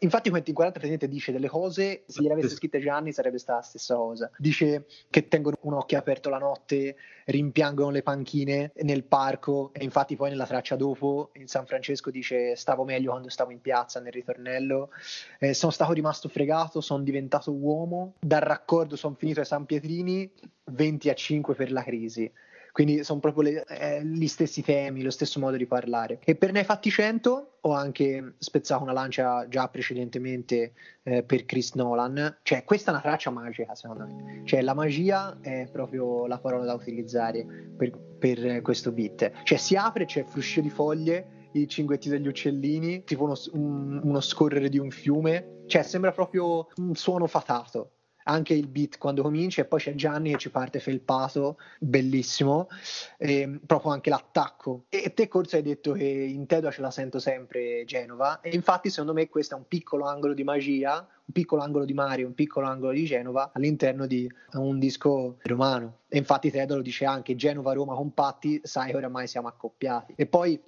Infatti 0.00 0.30
Quentin 0.30 0.54
40 0.54 0.78
praticamente 0.78 1.08
dice 1.12 1.32
delle 1.32 1.48
cose, 1.48 2.04
se 2.06 2.20
gliele 2.20 2.34
avesse 2.34 2.54
scritte 2.54 2.80
Gianni 2.80 3.12
sarebbe 3.12 3.38
stata 3.38 3.58
la 3.58 3.64
stessa 3.64 3.94
cosa. 3.94 4.30
Dice 4.36 4.86
che 5.10 5.28
tengono 5.28 5.56
un 5.62 5.74
occhio 5.74 5.98
aperto 5.98 6.28
la 6.28 6.38
notte, 6.38 6.96
rimpiangono 7.26 7.90
le 7.90 8.02
panchine 8.02 8.72
nel 8.82 9.04
parco 9.04 9.70
e 9.72 9.84
infatti 9.84 10.16
poi 10.16 10.30
nella 10.30 10.46
traccia 10.46 10.76
dopo 10.76 11.30
in 11.34 11.46
San 11.46 11.66
Francesco 11.66 12.10
dice 12.10 12.56
stavo 12.56 12.84
meglio 12.84 13.10
quando 13.10 13.28
stavo 13.28 13.50
in 13.50 13.60
piazza 13.60 14.00
nel 14.00 14.12
ritornello, 14.12 14.90
eh, 15.38 15.54
sono 15.54 15.72
stato 15.72 15.92
rimasto 15.92 16.28
fregato, 16.28 16.80
sono 16.80 17.02
diventato 17.02 17.52
uomo, 17.52 18.14
dal 18.20 18.40
raccordo 18.40 18.96
sono 18.96 19.14
finito 19.14 19.40
ai 19.40 19.46
San 19.46 19.66
Pietrini, 19.66 20.30
20 20.64 21.10
a 21.10 21.14
5 21.14 21.54
per 21.54 21.72
la 21.72 21.82
crisi. 21.82 22.30
Quindi 22.78 23.02
sono 23.02 23.18
proprio 23.18 23.42
le, 23.42 23.64
eh, 23.66 24.04
gli 24.04 24.28
stessi 24.28 24.62
temi, 24.62 25.02
lo 25.02 25.10
stesso 25.10 25.40
modo 25.40 25.56
di 25.56 25.66
parlare. 25.66 26.20
E 26.22 26.36
per 26.36 26.52
Ne 26.52 26.60
hai 26.60 26.64
fatti 26.64 26.90
100 26.90 27.58
ho 27.62 27.72
anche 27.72 28.34
spezzato 28.38 28.84
una 28.84 28.92
lancia 28.92 29.48
già 29.48 29.66
precedentemente 29.66 30.74
eh, 31.02 31.24
per 31.24 31.44
Chris 31.44 31.74
Nolan. 31.74 32.38
Cioè, 32.40 32.62
questa 32.62 32.92
è 32.92 32.94
una 32.94 33.02
traccia 33.02 33.30
magica, 33.30 33.74
secondo 33.74 34.06
me. 34.06 34.42
Cioè, 34.44 34.60
la 34.62 34.74
magia 34.74 35.38
è 35.40 35.68
proprio 35.72 36.28
la 36.28 36.38
parola 36.38 36.66
da 36.66 36.74
utilizzare 36.74 37.44
per, 37.76 37.98
per 38.16 38.62
questo 38.62 38.92
beat. 38.92 39.42
Cioè, 39.42 39.58
si 39.58 39.74
apre, 39.74 40.04
c'è 40.04 40.20
il 40.20 40.26
fruscio 40.26 40.60
di 40.60 40.70
foglie, 40.70 41.48
i 41.54 41.66
cinguetti 41.66 42.08
degli 42.08 42.28
uccellini, 42.28 43.02
tipo 43.02 43.24
uno, 43.24 43.34
un, 43.54 44.00
uno 44.04 44.20
scorrere 44.20 44.68
di 44.68 44.78
un 44.78 44.92
fiume. 44.92 45.64
Cioè, 45.66 45.82
sembra 45.82 46.12
proprio 46.12 46.68
un 46.76 46.94
suono 46.94 47.26
fatato 47.26 47.94
anche 48.28 48.54
il 48.54 48.68
beat 48.68 48.98
quando 48.98 49.22
comincia 49.22 49.62
e 49.62 49.64
poi 49.64 49.80
c'è 49.80 49.94
Gianni 49.94 50.32
che 50.32 50.38
ci 50.38 50.50
parte 50.50 50.80
felpato, 50.80 51.58
bellissimo, 51.78 52.68
e 53.16 53.58
proprio 53.66 53.92
anche 53.92 54.10
l'attacco. 54.10 54.84
E 54.88 55.12
te 55.14 55.28
Corso 55.28 55.56
hai 55.56 55.62
detto 55.62 55.92
che 55.92 56.04
in 56.04 56.46
Tedua 56.46 56.70
ce 56.70 56.80
la 56.80 56.90
sento 56.90 57.18
sempre 57.18 57.84
Genova 57.84 58.40
e 58.40 58.50
infatti 58.50 58.90
secondo 58.90 59.14
me 59.14 59.28
questo 59.28 59.54
è 59.54 59.58
un 59.58 59.66
piccolo 59.66 60.06
angolo 60.06 60.34
di 60.34 60.44
magia 60.44 61.06
un 61.28 61.32
piccolo 61.32 61.62
angolo 61.62 61.84
di 61.84 61.92
Mario, 61.92 62.26
un 62.26 62.34
piccolo 62.34 62.66
angolo 62.66 62.92
di 62.92 63.04
Genova 63.04 63.50
all'interno 63.52 64.06
di 64.06 64.30
un 64.54 64.78
disco 64.78 65.36
romano. 65.42 65.98
E 66.10 66.16
infatti 66.16 66.50
Tedo 66.50 66.76
lo 66.76 66.80
dice 66.80 67.04
anche 67.04 67.36
Genova-Roma 67.36 67.94
compatti, 67.94 68.62
sai 68.64 68.92
che 68.92 68.96
oramai 68.96 69.28
siamo 69.28 69.46
accoppiati. 69.46 70.14
E 70.16 70.24
poi, 70.24 70.58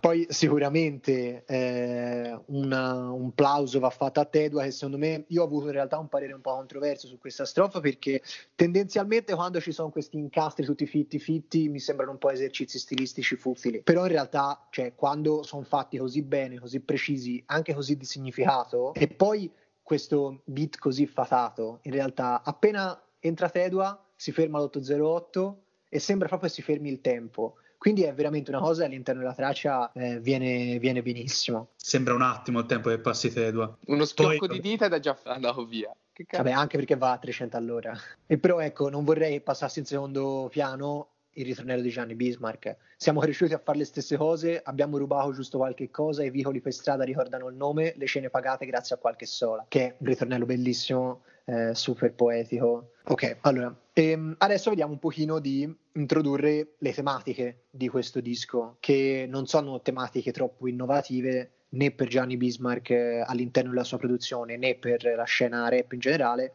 poi 0.00 0.26
sicuramente 0.30 1.44
eh, 1.44 2.40
una, 2.46 3.10
un 3.10 3.34
plauso 3.34 3.78
va 3.78 3.90
fatto 3.90 4.20
a 4.20 4.24
Tedua 4.24 4.62
che 4.62 4.70
secondo 4.70 4.96
me 4.96 5.24
io 5.28 5.42
ho 5.42 5.44
avuto 5.44 5.66
in 5.66 5.72
realtà 5.72 5.98
un 5.98 6.08
parere 6.08 6.32
un 6.32 6.40
po' 6.40 6.54
controverso 6.54 7.06
su 7.06 7.18
questa 7.18 7.44
strofa 7.44 7.80
perché 7.80 8.22
tendenzialmente 8.54 9.34
quando 9.34 9.60
ci 9.60 9.70
sono 9.70 9.90
questi 9.90 10.16
incastri 10.16 10.64
tutti 10.64 10.86
fitti 10.86 11.18
fitti 11.18 11.68
mi 11.68 11.78
sembrano 11.78 12.12
un 12.12 12.18
po' 12.18 12.30
esercizi 12.30 12.78
stilistici 12.78 13.36
fufili. 13.36 13.82
Però 13.82 14.04
in 14.06 14.12
realtà 14.12 14.66
cioè, 14.70 14.94
quando 14.94 15.42
sono 15.42 15.62
fatti 15.62 15.98
così 15.98 16.22
bene, 16.22 16.58
così 16.58 16.80
precisi, 16.80 17.42
anche 17.46 17.74
così 17.74 17.98
di 17.98 18.06
significato 18.06 18.94
e 18.94 19.08
poi 19.08 19.52
questo 19.90 20.42
beat 20.44 20.78
così 20.78 21.04
fatato, 21.04 21.80
in 21.82 21.90
realtà 21.90 22.42
appena 22.44 22.96
entra 23.18 23.50
Tedua 23.50 24.00
si 24.14 24.30
ferma 24.30 24.60
l'808 24.60 25.54
e 25.88 25.98
sembra 25.98 26.28
proprio 26.28 26.48
che 26.48 26.54
si 26.54 26.62
fermi 26.62 26.88
il 26.90 27.00
tempo. 27.00 27.56
Quindi 27.76 28.02
è 28.04 28.14
veramente 28.14 28.52
una 28.52 28.60
cosa 28.60 28.84
all'interno 28.84 29.22
della 29.22 29.34
traccia 29.34 29.90
eh, 29.92 30.20
viene, 30.20 30.78
viene, 30.78 31.02
benissimo. 31.02 31.70
Sembra 31.74 32.14
un 32.14 32.22
attimo 32.22 32.60
il 32.60 32.66
tempo 32.66 32.88
che 32.88 33.00
passi 33.00 33.32
Tedua. 33.32 33.76
Uno 33.86 34.04
schiocco 34.04 34.46
Poi... 34.46 34.60
di 34.60 34.68
dita 34.68 34.86
ed 34.86 34.92
è 34.92 35.00
già 35.00 35.18
andato 35.24 35.66
via. 35.66 35.92
Vabbè, 36.30 36.52
anche 36.52 36.76
perché 36.76 36.94
va 36.94 37.10
a 37.10 37.18
300 37.18 37.56
all'ora. 37.56 37.92
E 38.28 38.38
però 38.38 38.60
ecco, 38.60 38.90
non 38.90 39.02
vorrei 39.02 39.32
che 39.32 39.40
passasse 39.40 39.80
in 39.80 39.86
secondo 39.86 40.46
piano 40.52 41.08
il 41.34 41.44
ritornello 41.44 41.82
di 41.82 41.90
Gianni 41.90 42.14
Bismarck. 42.14 42.76
Siamo 42.96 43.20
cresciuti 43.20 43.52
a 43.54 43.58
fare 43.58 43.78
le 43.78 43.84
stesse 43.84 44.16
cose, 44.16 44.60
abbiamo 44.62 44.98
rubato 44.98 45.32
giusto 45.32 45.58
qualche 45.58 45.90
cosa, 45.90 46.24
i 46.24 46.30
vicoli 46.30 46.60
per 46.60 46.72
strada 46.72 47.04
ricordano 47.04 47.48
il 47.48 47.56
nome, 47.56 47.94
le 47.96 48.06
scene 48.06 48.30
pagate 48.30 48.66
grazie 48.66 48.94
a 48.94 48.98
qualche 48.98 49.26
sola, 49.26 49.64
che 49.68 49.86
è 49.86 49.94
un 49.98 50.06
ritornello 50.06 50.46
bellissimo, 50.46 51.22
eh, 51.44 51.74
super 51.74 52.12
poetico. 52.12 52.92
Ok, 53.04 53.38
allora, 53.42 53.74
ehm, 53.92 54.34
adesso 54.38 54.70
vediamo 54.70 54.92
un 54.92 54.98
pochino 54.98 55.38
di 55.38 55.72
introdurre 55.92 56.74
le 56.78 56.92
tematiche 56.92 57.62
di 57.70 57.88
questo 57.88 58.20
disco, 58.20 58.76
che 58.80 59.26
non 59.28 59.46
sono 59.46 59.80
tematiche 59.80 60.32
troppo 60.32 60.68
innovative, 60.68 61.50
né 61.70 61.90
per 61.92 62.08
Gianni 62.08 62.36
Bismarck 62.36 62.90
eh, 62.90 63.20
all'interno 63.24 63.70
della 63.70 63.84
sua 63.84 63.98
produzione 63.98 64.56
né 64.56 64.74
per 64.74 65.04
la 65.04 65.24
scena 65.24 65.68
rap 65.68 65.92
in 65.92 66.00
generale, 66.00 66.54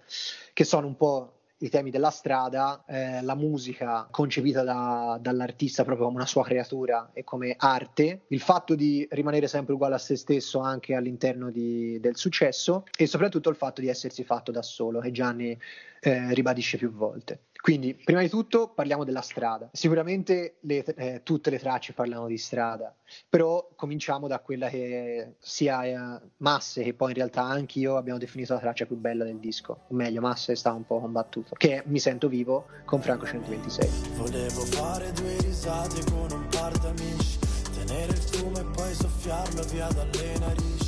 che 0.53 0.63
sono 0.63 0.87
un 0.87 0.97
po' 0.97 1.34
i 1.59 1.69
temi 1.69 1.89
della 1.89 2.09
strada, 2.09 2.83
eh, 2.87 3.21
la 3.21 3.35
musica 3.35 4.07
concepita 4.11 4.63
da, 4.63 5.17
dall'artista 5.21 5.83
proprio 5.83 6.05
come 6.05 6.17
una 6.17 6.25
sua 6.25 6.43
creatura 6.43 7.11
e 7.13 7.23
come 7.23 7.55
arte, 7.57 8.23
il 8.27 8.41
fatto 8.41 8.75
di 8.75 9.07
rimanere 9.11 9.47
sempre 9.47 9.73
uguale 9.73 9.95
a 9.95 9.99
se 9.99 10.17
stesso 10.17 10.59
anche 10.59 10.95
all'interno 10.95 11.49
di, 11.51 11.99
del 11.99 12.17
successo 12.17 12.83
e 12.97 13.07
soprattutto 13.07 13.49
il 13.49 13.55
fatto 13.55 13.81
di 13.81 13.87
essersi 13.87 14.23
fatto 14.23 14.51
da 14.51 14.61
solo, 14.61 14.99
che 14.99 15.11
Gianni 15.11 15.57
eh, 16.01 16.33
ribadisce 16.33 16.77
più 16.77 16.91
volte. 16.91 17.45
Quindi, 17.65 17.95
prima 17.95 18.21
di 18.21 18.29
tutto 18.29 18.67
parliamo 18.67 19.03
della 19.03 19.21
strada. 19.21 19.69
Sicuramente 19.71 20.57
le, 20.59 20.83
eh, 20.83 21.21
tutte 21.23 21.49
le 21.49 21.57
tracce 21.57 21.93
parlano 21.93 22.27
di 22.27 22.37
strada, 22.37 22.95
però 23.27 23.71
cominciamo 23.75 24.27
da 24.27 24.37
quella 24.37 24.69
che 24.69 25.37
sia 25.39 25.83
eh, 25.83 26.21
Masse, 26.37 26.83
che 26.83 26.93
poi 26.93 27.09
in 27.09 27.15
realtà 27.15 27.41
anche 27.41 27.79
io 27.79 27.97
abbiamo 27.97 28.19
definito 28.19 28.53
la 28.53 28.59
traccia 28.59 28.85
più 28.85 28.97
bella 28.97 29.23
del 29.23 29.39
disco, 29.39 29.79
o 29.87 29.95
meglio, 29.95 30.21
Masse 30.21 30.55
sta 30.55 30.73
un 30.73 30.85
po' 30.85 30.99
combattuto, 30.99 31.55
che 31.57 31.77
è 31.77 31.83
Mi 31.87 31.97
sento 31.97 32.27
vivo 32.27 32.67
con 32.85 33.01
Franco 33.01 33.25
126. 33.25 33.89
Volevo 34.17 34.61
fare 34.65 35.11
due 35.13 35.35
risate 35.39 36.03
con 36.11 36.31
un 36.33 36.47
par 36.51 36.77
d'amici, 36.77 37.39
tenere 37.73 38.11
il 38.11 38.17
fumo 38.17 38.59
e 38.59 38.65
poi 38.75 38.93
soffiarlo 38.93 39.63
via 39.63 39.87
dalle 39.87 40.37
narici 40.37 40.84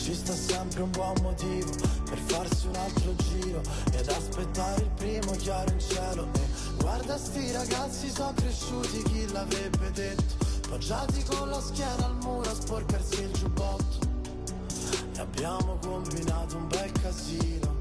ci 0.00 0.14
sta 0.14 0.32
sempre 0.32 0.82
un 0.82 0.90
buon 0.90 1.14
motivo 1.20 1.70
per 2.08 2.18
farsi 2.26 2.66
un 2.68 2.76
altro 2.76 3.14
giro 3.16 3.60
ed 3.92 4.08
aspettare 4.08 4.82
il 4.82 4.90
primo 4.96 5.32
chiaro 5.32 5.70
in 5.70 5.78
cielo. 5.78 6.28
E 6.32 6.40
guarda 6.80 7.18
sti 7.18 7.52
ragazzi 7.52 8.08
sono 8.10 8.32
cresciuti 8.34 9.02
chi 9.02 9.30
l'avrebbe 9.30 9.90
detto? 9.90 10.48
Poggiati 10.70 11.22
con 11.24 11.50
la 11.50 11.60
schiena 11.60 12.06
al 12.06 12.16
muro 12.22 12.48
a 12.48 12.54
sporcarsi 12.54 13.22
il 13.22 13.32
giubbotto. 13.32 14.08
E 15.16 15.20
abbiamo 15.20 15.78
combinato 15.82 16.56
un 16.56 16.68
bel 16.68 16.92
casino 16.92 17.78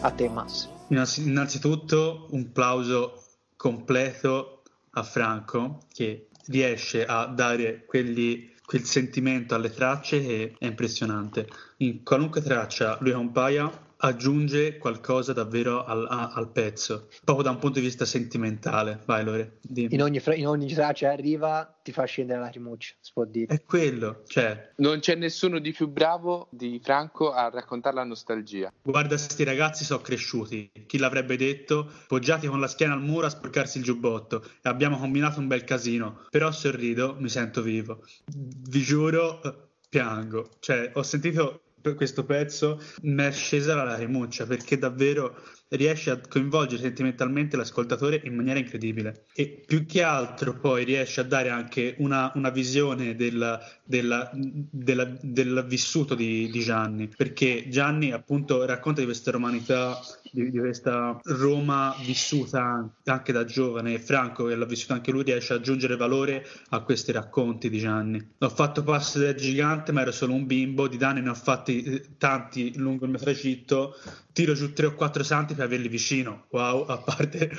A 0.00 0.10
te, 0.12 0.28
Mass. 0.28 0.68
Innanzitutto 0.88 2.28
un 2.30 2.52
plauso 2.52 3.24
completo 3.56 4.62
a 4.92 5.02
Franco 5.02 5.80
che 5.92 6.28
riesce 6.46 7.04
a 7.04 7.26
dare 7.26 7.84
quelli, 7.84 8.54
quel 8.64 8.84
sentimento 8.84 9.54
alle 9.54 9.70
tracce 9.70 10.20
che 10.20 10.54
è 10.58 10.66
impressionante. 10.66 11.48
In 11.78 12.02
qualunque 12.04 12.40
traccia 12.40 12.96
lui 13.00 13.12
compaia 13.12 13.70
aggiunge 13.98 14.78
qualcosa 14.78 15.32
davvero 15.32 15.84
al, 15.84 16.06
a, 16.08 16.30
al, 16.34 16.50
pezzo, 16.50 17.08
proprio 17.24 17.44
da 17.44 17.50
un 17.50 17.58
punto 17.58 17.78
di 17.78 17.84
vista 17.86 18.04
sentimentale. 18.04 19.00
Vai, 19.06 19.24
Lore. 19.24 19.58
In 19.74 20.02
ogni, 20.02 20.20
in 20.34 20.46
ogni 20.46 20.72
traccia 20.72 21.10
arriva, 21.10 21.78
ti 21.82 21.92
fa 21.92 22.04
scendere 22.04 22.38
la 22.38 22.46
lacrimuccia, 22.46 22.94
si 23.00 23.12
può 23.12 23.24
dire. 23.24 23.54
È 23.54 23.62
quello, 23.64 24.22
cioè. 24.26 24.72
Non 24.76 25.00
c'è 25.00 25.14
nessuno 25.14 25.58
di 25.58 25.72
più 25.72 25.88
bravo 25.88 26.48
di 26.50 26.80
Franco 26.82 27.32
a 27.32 27.48
raccontare 27.48 27.96
la 27.96 28.04
nostalgia. 28.04 28.72
Guarda, 28.82 29.16
sti 29.16 29.44
ragazzi 29.44 29.84
sono 29.84 30.00
cresciuti. 30.00 30.70
Chi 30.86 30.98
l'avrebbe 30.98 31.36
detto? 31.36 31.90
Poggiati 32.06 32.46
con 32.46 32.60
la 32.60 32.68
schiena 32.68 32.94
al 32.94 33.02
muro 33.02 33.26
a 33.26 33.30
sporcarsi 33.30 33.78
il 33.78 33.84
giubbotto. 33.84 34.42
E 34.62 34.68
abbiamo 34.68 34.98
combinato 34.98 35.40
un 35.40 35.48
bel 35.48 35.64
casino. 35.64 36.26
Però 36.30 36.50
sorrido, 36.52 37.16
mi 37.18 37.28
sento 37.28 37.62
vivo. 37.62 38.04
Vi 38.26 38.80
giuro, 38.80 39.40
piango. 39.88 40.50
Cioè, 40.60 40.92
ho 40.94 41.02
sentito 41.02 41.62
questo 41.94 42.24
pezzo 42.24 42.80
mi 43.02 43.22
è 43.22 43.32
scesa 43.32 43.74
la 43.74 43.84
lacrimuccia 43.84 44.46
perché 44.46 44.78
davvero 44.78 45.36
riesce 45.70 46.10
a 46.10 46.20
coinvolgere 46.26 46.82
sentimentalmente 46.82 47.56
l'ascoltatore 47.56 48.20
in 48.24 48.34
maniera 48.34 48.58
incredibile. 48.58 49.26
E 49.34 49.62
più 49.66 49.84
che 49.86 50.02
altro 50.02 50.58
poi 50.58 50.84
riesce 50.84 51.20
a 51.20 51.24
dare 51.24 51.50
anche 51.50 51.94
una, 51.98 52.32
una 52.34 52.50
visione 52.50 53.14
del, 53.14 53.58
del, 53.84 54.30
del, 54.70 55.18
del 55.20 55.64
vissuto 55.68 56.14
di, 56.14 56.48
di, 56.50 56.60
Gianni 56.60 57.08
perché 57.08 57.68
Gianni 57.68 58.12
appunto 58.12 58.64
racconta 58.64 59.00
di 59.00 59.06
questa 59.06 59.30
romanità 59.30 59.98
di, 60.32 60.50
di, 60.50 60.58
questa 60.58 61.18
Roma 61.24 61.94
vissuta 62.04 62.88
anche 63.04 63.32
da 63.32 63.44
giovane 63.44 63.94
e 63.94 63.98
Franco 63.98 64.46
che 64.46 64.54
l'ha 64.54 64.64
vissuta 64.64 64.94
anche 64.94 65.10
lui 65.10 65.22
riesce 65.22 65.52
ad 65.52 65.60
aggiungere 65.60 65.96
valore 65.96 66.46
a 66.70 66.80
questi 66.80 67.12
racconti 67.12 67.68
di 67.70 67.78
Gianni 67.78 68.34
ho 68.38 68.48
fatto 68.48 68.82
passo 68.82 69.18
del 69.18 69.34
gigante 69.34 69.92
ma 69.92 70.02
ero 70.02 70.12
solo 70.12 70.34
un 70.34 70.46
bimbo 70.46 70.88
di 70.88 70.96
danni 70.96 71.20
ne 71.20 71.30
ho 71.30 71.34
fatti 71.34 71.82
eh, 71.82 72.16
tanti 72.18 72.76
lungo 72.76 73.04
il 73.04 73.10
mio 73.10 73.20
tragitto 73.20 73.94
tiro 74.38 74.54
giù 74.54 74.72
tre 74.72 74.86
o 74.86 74.94
quattro 74.94 75.24
santi 75.24 75.54
per 75.54 75.64
averli 75.64 75.88
vicino. 75.88 76.46
Wow, 76.50 76.84
a 76.86 76.98
parte... 76.98 77.50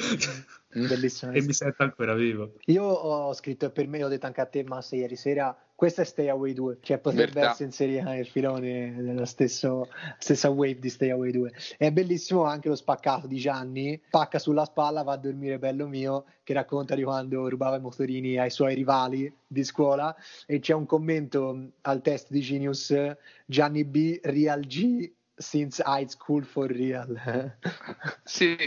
Bellissimo. 0.71 1.33
e 1.35 1.41
mi 1.41 1.51
sento 1.51 1.83
ancora 1.83 2.13
vivo. 2.13 2.53
Io 2.67 2.83
ho 2.83 3.33
scritto 3.33 3.69
per 3.69 3.85
me, 3.89 4.01
ho 4.01 4.07
detto 4.07 4.27
anche 4.27 4.39
a 4.39 4.45
te, 4.45 4.63
Massa, 4.63 4.95
ieri 4.95 5.17
sera, 5.17 5.53
questa 5.79 6.01
è 6.01 6.05
Stay 6.05 6.27
Away 6.27 6.51
2, 6.51 6.79
cioè 6.81 6.97
potrebbe 6.97 7.31
Verità. 7.31 7.51
essere 7.51 7.63
inserita 7.69 8.11
nel 8.11 8.27
filone 8.27 9.01
della 9.01 9.25
stesso- 9.25 9.87
stessa 10.17 10.49
wave 10.49 10.77
di 10.77 10.89
Stay 10.89 11.09
Away 11.09 11.31
2. 11.31 11.53
È 11.77 11.89
bellissimo 11.89 12.43
anche 12.43 12.67
lo 12.67 12.75
spaccato 12.75 13.27
di 13.27 13.37
Gianni, 13.37 13.97
pacca 14.09 14.39
sulla 14.39 14.65
spalla, 14.65 15.03
va 15.03 15.13
a 15.13 15.17
dormire 15.17 15.57
bello 15.57 15.87
mio, 15.87 16.25
che 16.43 16.51
racconta 16.51 16.95
di 16.95 17.03
quando 17.03 17.47
rubava 17.47 17.77
i 17.77 17.79
motorini 17.79 18.37
ai 18.37 18.49
suoi 18.49 18.75
rivali 18.75 19.33
di 19.47 19.63
scuola 19.63 20.13
e 20.45 20.59
c'è 20.59 20.73
un 20.73 20.85
commento 20.85 21.69
al 21.83 22.01
test 22.01 22.29
di 22.29 22.41
Genius, 22.41 22.93
Gianni 23.45 23.85
B, 23.85 24.19
Real 24.21 24.59
G, 24.59 25.09
since 25.33 25.81
high 25.85 26.09
school 26.09 26.43
for 26.43 26.69
real. 26.69 27.55
Sì, 28.25 28.57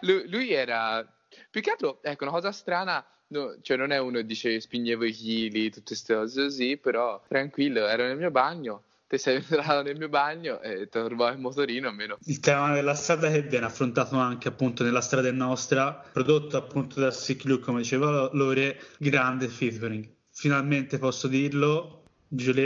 lui, 0.00 0.26
lui 0.30 0.50
era 0.50 1.06
più 1.50 1.60
che 1.60 1.72
altro, 1.72 2.02
ecco, 2.02 2.24
una 2.24 2.32
cosa 2.32 2.52
strana, 2.52 3.04
no, 3.34 3.56
cioè 3.62 3.76
non 3.76 3.90
è 3.90 3.98
uno 3.98 4.18
che 4.18 4.26
dice 4.26 4.60
spingevo 4.60 5.04
i 5.04 5.12
chili, 5.12 5.68
tutte 5.70 5.88
queste 5.88 6.14
cose 6.14 6.42
così, 6.44 6.76
però 6.76 7.20
tranquillo, 7.26 7.86
ero 7.86 8.04
nel 8.04 8.16
mio 8.16 8.30
bagno, 8.30 8.84
te 9.06 9.18
sei 9.18 9.36
entrato 9.36 9.82
nel 9.82 9.96
mio 9.98 10.08
bagno 10.08 10.60
e 10.60 10.88
ti 10.88 10.98
ho 10.98 11.08
rubato 11.08 11.34
il 11.34 11.40
motorino, 11.40 11.88
almeno 11.88 12.18
Il 12.26 12.38
tema 12.40 12.72
della 12.72 12.94
strada 12.94 13.30
che 13.30 13.42
viene 13.42 13.66
affrontato 13.66 14.16
anche 14.16 14.48
appunto 14.48 14.84
nella 14.84 15.00
strada 15.00 15.30
nostra, 15.32 15.92
prodotto 16.12 16.56
appunto 16.56 17.00
da 17.00 17.10
Sick 17.10 17.58
come 17.60 17.82
diceva 17.82 18.30
Lore, 18.32 18.80
grande 18.98 19.48
featuring. 19.48 20.08
Finalmente 20.30 20.98
posso 20.98 21.28
dirlo, 21.28 22.04
Giulia 22.28 22.64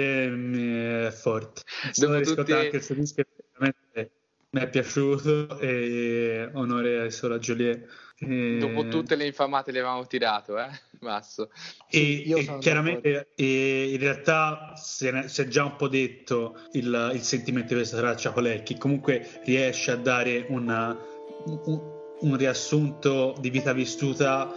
è 1.08 1.10
forte. 1.10 1.62
Sono 1.92 2.12
Dopo 2.12 2.18
riscontrato 2.18 2.50
tutti- 2.50 2.52
anche 2.52 2.76
il 2.76 2.82
suo 2.82 2.94
disco, 2.94 3.22
veramente 3.52 4.10
mi 4.50 4.60
è 4.62 4.68
piaciuto 4.70 5.58
e 5.58 6.48
onore 6.54 7.10
solo 7.10 7.34
a 7.34 7.38
Giulia. 7.38 7.78
E- 8.20 8.58
dopo 8.58 8.88
tutte 8.88 9.14
le 9.14 9.26
infamate 9.26 9.70
le 9.70 9.78
avevamo 9.80 10.06
tirato, 10.06 10.58
eh, 10.58 10.68
Masso. 11.00 11.50
E, 11.88 12.28
e 12.28 12.58
chiaramente 12.58 13.28
e 13.36 13.92
in 13.92 13.98
realtà 13.98 14.72
si 14.76 15.06
è 15.06 15.46
già 15.46 15.64
un 15.64 15.76
po' 15.76 15.88
detto 15.88 16.58
il, 16.72 17.12
il 17.14 17.22
sentimento 17.22 17.68
di 17.68 17.74
questa 17.76 17.96
traccia 17.98 18.32
qual 18.32 18.46
è, 18.46 18.62
che 18.62 18.76
comunque 18.76 19.40
riesce 19.44 19.92
a 19.92 19.96
dare 19.96 20.46
una- 20.48 20.96
un, 21.44 21.80
un 22.20 22.36
riassunto 22.36 23.36
di 23.38 23.50
vita 23.50 23.72
vissuta 23.72 24.52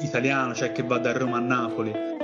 italiano, 0.00 0.54
cioè 0.54 0.72
che 0.72 0.82
va 0.82 0.98
da 0.98 1.12
Roma 1.12 1.36
a 1.36 1.40
Napoli. 1.40 2.21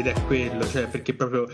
Ed 0.00 0.06
è 0.06 0.14
quello, 0.26 0.66
cioè 0.66 0.88
perché 0.88 1.14
proprio 1.14 1.46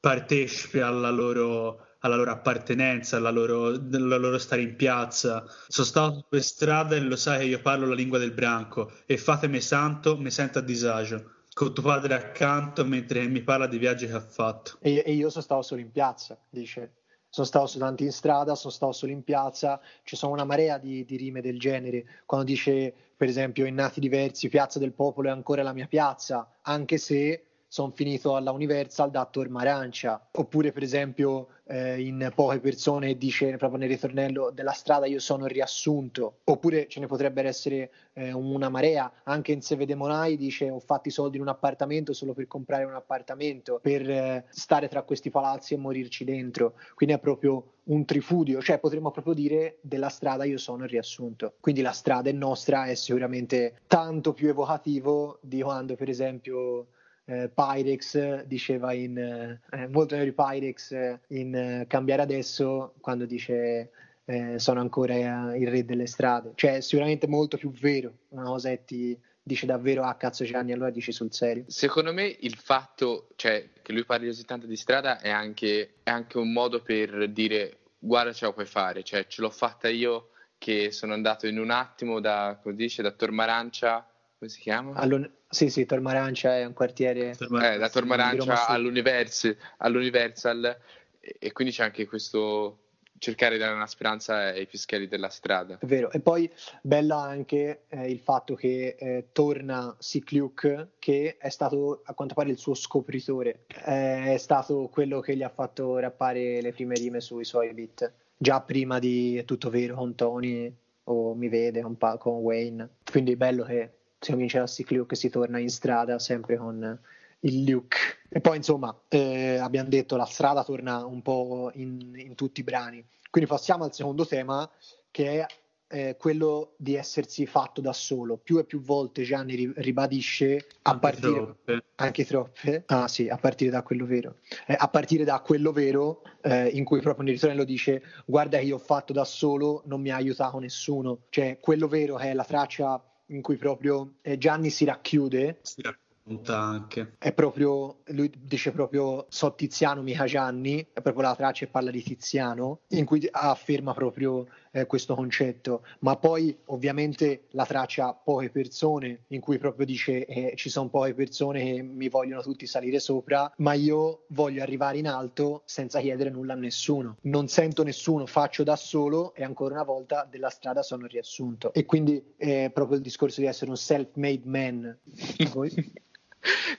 partecipi 0.00 0.80
alla 0.80 1.10
loro, 1.10 1.86
alla 1.98 2.16
loro 2.16 2.30
appartenenza, 2.30 3.18
alla 3.18 3.30
loro, 3.30 3.66
alla 3.66 4.16
loro 4.16 4.38
stare 4.38 4.62
in 4.62 4.74
piazza. 4.74 5.44
Sono 5.68 5.86
stato 5.86 6.26
per 6.26 6.42
strada 6.42 6.96
e 6.96 7.00
lo 7.00 7.16
sai 7.16 7.40
che 7.40 7.44
io 7.44 7.60
parlo 7.60 7.86
la 7.86 7.94
lingua 7.94 8.16
del 8.16 8.32
branco 8.32 8.90
e 9.04 9.18
fatemi 9.18 9.60
santo, 9.60 10.16
mi 10.16 10.30
sento 10.30 10.58
a 10.58 10.62
disagio. 10.62 11.32
Con 11.52 11.74
tuo 11.74 11.82
padre 11.82 12.14
accanto 12.14 12.86
mentre 12.86 13.26
mi 13.26 13.42
parla 13.42 13.66
di 13.66 13.76
viaggi 13.76 14.06
che 14.06 14.14
ha 14.14 14.20
fatto. 14.20 14.78
E, 14.80 15.02
e 15.04 15.12
io 15.12 15.28
sono 15.28 15.44
stato 15.44 15.60
solo 15.60 15.82
in 15.82 15.90
piazza, 15.90 16.38
dice. 16.48 16.94
Sono 17.28 17.46
stato 17.46 17.66
soltanto 17.66 18.02
in 18.02 18.12
strada, 18.12 18.54
sono 18.54 18.72
stato 18.72 18.92
solo 18.92 19.12
in 19.12 19.22
piazza, 19.22 19.78
ci 20.04 20.16
sono 20.16 20.32
una 20.32 20.44
marea 20.44 20.78
di, 20.78 21.04
di 21.04 21.16
rime 21.16 21.42
del 21.42 21.58
genere. 21.58 22.22
Quando 22.24 22.46
dice, 22.46 22.94
per 23.14 23.28
esempio, 23.28 23.66
in 23.66 23.74
Nati 23.74 24.00
Diversi, 24.00 24.48
Piazza 24.48 24.78
del 24.78 24.92
Popolo 24.92 25.28
è 25.28 25.30
ancora 25.30 25.62
la 25.62 25.74
mia 25.74 25.86
piazza, 25.86 26.56
anche 26.62 26.96
se 26.96 27.49
sono 27.70 27.92
finito 27.94 28.34
alla 28.34 28.50
Universal 28.50 29.12
da 29.12 29.24
Torma 29.26 29.60
Arancia. 29.60 30.20
Oppure, 30.32 30.72
per 30.72 30.82
esempio, 30.82 31.50
eh, 31.66 32.00
in 32.00 32.32
Poche 32.34 32.58
Persone 32.58 33.16
dice 33.16 33.56
proprio 33.58 33.78
nel 33.78 33.88
ritornello 33.88 34.50
della 34.50 34.72
strada 34.72 35.06
io 35.06 35.20
sono 35.20 35.46
riassunto. 35.46 36.38
Oppure 36.44 36.88
ce 36.88 36.98
ne 36.98 37.06
potrebbe 37.06 37.42
essere 37.44 37.92
eh, 38.14 38.32
una 38.32 38.68
marea. 38.68 39.12
Anche 39.22 39.52
in 39.52 39.62
Se 39.62 39.76
Vedemonai 39.76 40.36
dice 40.36 40.68
ho 40.68 40.80
fatto 40.80 41.06
i 41.06 41.12
soldi 41.12 41.36
in 41.36 41.42
un 41.42 41.48
appartamento 41.48 42.12
solo 42.12 42.32
per 42.34 42.48
comprare 42.48 42.82
un 42.82 42.94
appartamento, 42.94 43.78
per 43.80 44.10
eh, 44.10 44.46
stare 44.50 44.88
tra 44.88 45.02
questi 45.02 45.30
palazzi 45.30 45.74
e 45.74 45.76
morirci 45.76 46.24
dentro. 46.24 46.74
Quindi 46.96 47.14
è 47.14 47.20
proprio 47.20 47.74
un 47.84 48.04
trifudio, 48.04 48.60
cioè 48.60 48.80
potremmo 48.80 49.12
proprio 49.12 49.34
dire 49.34 49.78
della 49.80 50.08
strada 50.08 50.42
io 50.42 50.58
sono 50.58 50.82
il 50.82 50.90
riassunto. 50.90 51.54
Quindi 51.60 51.82
la 51.82 51.92
strada 51.92 52.30
è 52.30 52.32
nostra 52.32 52.86
è 52.86 52.96
sicuramente 52.96 53.76
tanto 53.86 54.32
più 54.32 54.48
evocativo 54.48 55.38
di 55.40 55.62
quando 55.62 55.94
per 55.94 56.08
esempio 56.08 56.88
eh, 57.24 57.50
Pyrex 57.52 58.44
diceva 58.44 58.92
in 58.92 59.18
eh, 59.18 59.60
eh, 59.70 59.86
molto 59.88 60.16
di 60.16 60.32
Pyrex 60.32 60.92
eh, 60.92 61.20
in 61.28 61.54
eh, 61.54 61.86
Cambiare 61.88 62.22
adesso 62.22 62.94
quando 63.00 63.26
dice 63.26 63.90
eh, 64.24 64.58
sono 64.58 64.80
ancora 64.80 65.54
il 65.54 65.68
re 65.68 65.84
delle 65.84 66.06
strade. 66.06 66.52
Cioè 66.54 66.80
sicuramente 66.80 67.26
molto 67.26 67.56
più 67.56 67.70
vero. 67.72 68.12
Una 68.28 68.44
cosa 68.44 68.70
che 68.70 68.84
ti 68.84 69.20
dice 69.42 69.66
davvero 69.66 70.02
ah 70.02 70.14
cazzo 70.14 70.44
Gianni 70.44 70.72
allora 70.72 70.90
dici 70.90 71.12
sul 71.12 71.32
serio. 71.32 71.64
Secondo 71.66 72.12
me 72.12 72.36
il 72.40 72.56
fatto 72.56 73.28
cioè, 73.36 73.68
che 73.82 73.92
lui 73.92 74.04
parli 74.04 74.26
così 74.26 74.44
tanto 74.44 74.66
di 74.66 74.76
strada 74.76 75.20
è 75.20 75.30
anche, 75.30 75.94
è 76.02 76.10
anche 76.10 76.38
un 76.38 76.52
modo 76.52 76.82
per 76.82 77.28
dire 77.30 77.78
guarda 77.98 78.32
ce 78.32 78.46
la 78.46 78.52
puoi 78.52 78.66
fare, 78.66 79.02
cioè 79.02 79.26
ce 79.26 79.42
l'ho 79.42 79.50
fatta 79.50 79.88
io 79.88 80.30
che 80.60 80.90
sono 80.90 81.14
andato 81.14 81.46
in 81.46 81.58
un 81.58 81.70
attimo 81.70 82.20
da, 82.20 82.58
come 82.62 82.74
dice, 82.74 83.02
da 83.02 83.12
Tormarancia, 83.12 84.06
come 84.38 84.50
si 84.50 84.60
chiama? 84.60 84.92
Allora, 84.94 85.28
sì 85.50 85.68
sì 85.68 85.84
Tormarancia 85.84 86.56
è 86.56 86.64
un 86.64 86.72
quartiere 86.72 87.30
Eh, 87.30 87.78
da 87.78 87.88
Sud. 87.88 88.68
all'Univers- 88.68 89.56
all'Universal 89.78 90.78
e, 91.20 91.52
quindi 91.52 91.74
c'è 91.74 91.82
anche 91.84 92.06
questo 92.06 92.78
cercare 93.18 93.56
di 93.56 93.60
dare 93.60 93.74
una 93.74 93.86
speranza 93.86 94.36
ai 94.36 94.66
pischelli 94.66 95.06
della 95.06 95.28
strada. 95.28 95.76
È 95.78 95.84
vero, 95.84 96.10
e 96.10 96.20
poi 96.20 96.50
bella 96.80 97.18
anche 97.18 97.82
eh, 97.88 98.10
il 98.10 98.18
fatto 98.18 98.54
che 98.54 98.96
eh, 98.98 99.26
torna 99.32 99.94
Sick 99.98 100.32
Luke, 100.32 100.92
che 100.98 101.36
è 101.38 101.50
stato 101.50 102.00
a 102.04 102.14
quanto 102.14 102.32
pare 102.32 102.48
il 102.48 102.56
suo 102.56 102.72
scopritore, 102.72 103.66
Eh, 103.84 104.32
è 104.32 104.36
stato 104.38 104.88
quello 104.90 105.20
che 105.20 105.36
gli 105.36 105.42
ha 105.42 105.50
fatto 105.50 105.98
rappare 105.98 106.62
le 106.62 106.72
prime 106.72 106.94
rime 106.94 107.20
sui 107.20 107.44
suoi 107.44 107.74
beat, 107.74 108.10
già 108.38 108.62
prima 108.62 108.98
di 108.98 109.36
È 109.36 109.44
tutto 109.44 109.68
vero 109.68 109.96
con 109.96 110.14
Tony 110.14 110.74
o 111.04 111.34
Mi 111.34 111.48
vede 111.48 111.82
con, 111.82 111.98
Pa- 111.98 112.16
con 112.16 112.36
Wayne. 112.38 112.88
Quindi 113.10 113.32
è 113.32 113.36
bello 113.36 113.64
che 113.64 113.90
si 114.20 114.32
comincia 114.32 114.60
da 114.60 114.66
Sick 114.66 114.90
Luke 114.90 115.14
e 115.14 115.16
si 115.16 115.30
torna 115.30 115.58
in 115.58 115.70
strada 115.70 116.18
sempre 116.18 116.58
con 116.58 116.98
il 117.40 117.64
Luke. 117.64 117.96
E 118.28 118.40
poi 118.40 118.58
insomma 118.58 118.94
eh, 119.08 119.56
abbiamo 119.56 119.88
detto 119.88 120.16
la 120.16 120.26
strada 120.26 120.62
torna 120.62 121.06
un 121.06 121.22
po' 121.22 121.70
in, 121.74 122.12
in 122.14 122.34
tutti 122.34 122.60
i 122.60 122.64
brani. 122.64 123.04
Quindi 123.30 123.48
passiamo 123.48 123.84
al 123.84 123.94
secondo 123.94 124.26
tema 124.26 124.68
che 125.10 125.40
è 125.40 125.46
eh, 125.92 126.16
quello 126.18 126.74
di 126.76 126.96
essersi 126.96 127.46
fatto 127.46 127.80
da 127.80 127.94
solo. 127.94 128.36
Più 128.36 128.58
e 128.58 128.64
più 128.64 128.82
volte 128.82 129.22
Gianni 129.22 129.54
ri- 129.54 129.72
ribadisce 129.76 130.66
a 130.82 130.90
Anche 130.90 131.00
partire 131.00 131.32
troppe. 131.32 131.84
anche 131.94 132.24
troppe. 132.26 132.82
Ah 132.86 133.08
sì, 133.08 133.28
a 133.28 133.38
partire 133.38 133.70
da 133.70 133.82
quello 133.82 134.04
vero. 134.04 134.36
Eh, 134.66 134.76
a 134.78 134.88
partire 134.88 135.24
da 135.24 135.40
quello 135.40 135.72
vero 135.72 136.22
eh, 136.42 136.68
in 136.68 136.84
cui 136.84 137.00
proprio 137.00 137.24
nel 137.24 137.34
ritornello 137.34 137.64
dice 137.64 138.02
guarda 138.26 138.58
che 138.58 138.64
io 138.64 138.74
ho 138.76 138.78
fatto 138.78 139.14
da 139.14 139.24
solo, 139.24 139.82
non 139.86 140.02
mi 140.02 140.10
ha 140.10 140.16
aiutato 140.16 140.58
nessuno. 140.58 141.22
Cioè 141.30 141.58
quello 141.58 141.88
vero 141.88 142.18
è 142.18 142.34
la 142.34 142.44
traccia 142.44 143.02
in 143.30 143.42
cui 143.42 143.56
proprio 143.56 144.14
eh, 144.22 144.38
Gianni 144.38 144.70
si 144.70 144.84
racchiude 144.84 145.58
Si 145.62 145.82
racconta 145.82 146.58
anche. 146.58 147.14
è 147.18 147.32
proprio, 147.32 147.98
lui 148.06 148.30
dice 148.38 148.72
proprio 148.72 149.26
so 149.28 149.54
Tiziano 149.54 150.02
mica 150.02 150.26
Gianni, 150.26 150.86
è 150.92 151.00
proprio 151.00 151.22
la 151.22 151.34
traccia 151.34 151.64
che 151.64 151.70
parla 151.70 151.90
di 151.90 152.02
Tiziano, 152.02 152.80
in 152.88 153.04
cui 153.04 153.26
afferma 153.30 153.94
proprio 153.94 154.46
eh, 154.70 154.86
questo 154.86 155.14
concetto, 155.14 155.84
ma 156.00 156.16
poi 156.16 156.56
ovviamente 156.66 157.46
la 157.50 157.66
traccia 157.66 158.12
poche 158.12 158.50
persone, 158.50 159.24
in 159.28 159.40
cui 159.40 159.58
proprio 159.58 159.86
dice 159.86 160.24
eh, 160.24 160.52
ci 160.56 160.68
sono 160.68 160.88
poche 160.88 161.14
persone 161.14 161.64
che 161.64 161.82
mi 161.82 162.08
vogliono 162.08 162.42
tutti 162.42 162.66
salire 162.66 162.98
sopra, 163.00 163.52
ma 163.58 163.72
io 163.74 164.24
voglio 164.28 164.62
arrivare 164.62 164.98
in 164.98 165.08
alto 165.08 165.62
senza 165.64 166.00
chiedere 166.00 166.30
nulla 166.30 166.52
a 166.52 166.56
nessuno, 166.56 167.16
non 167.22 167.48
sento 167.48 167.82
nessuno, 167.82 168.26
faccio 168.26 168.62
da 168.62 168.76
solo 168.76 169.34
e 169.34 169.44
ancora 169.44 169.74
una 169.74 169.84
volta 169.84 170.26
della 170.28 170.50
strada 170.50 170.82
sono 170.82 171.06
riassunto. 171.06 171.72
E 171.72 171.84
quindi 171.84 172.34
è 172.36 172.70
proprio 172.72 172.96
il 172.96 173.02
discorso 173.02 173.40
di 173.40 173.46
essere 173.46 173.70
un 173.70 173.76
self-made 173.76 174.42
man. 174.44 174.98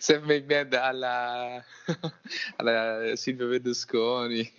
In 0.07 0.45
band 0.45 0.73
alla, 0.73 1.63
alla 2.57 3.15
Silvio 3.15 3.47
Berlusconi, 3.47 4.51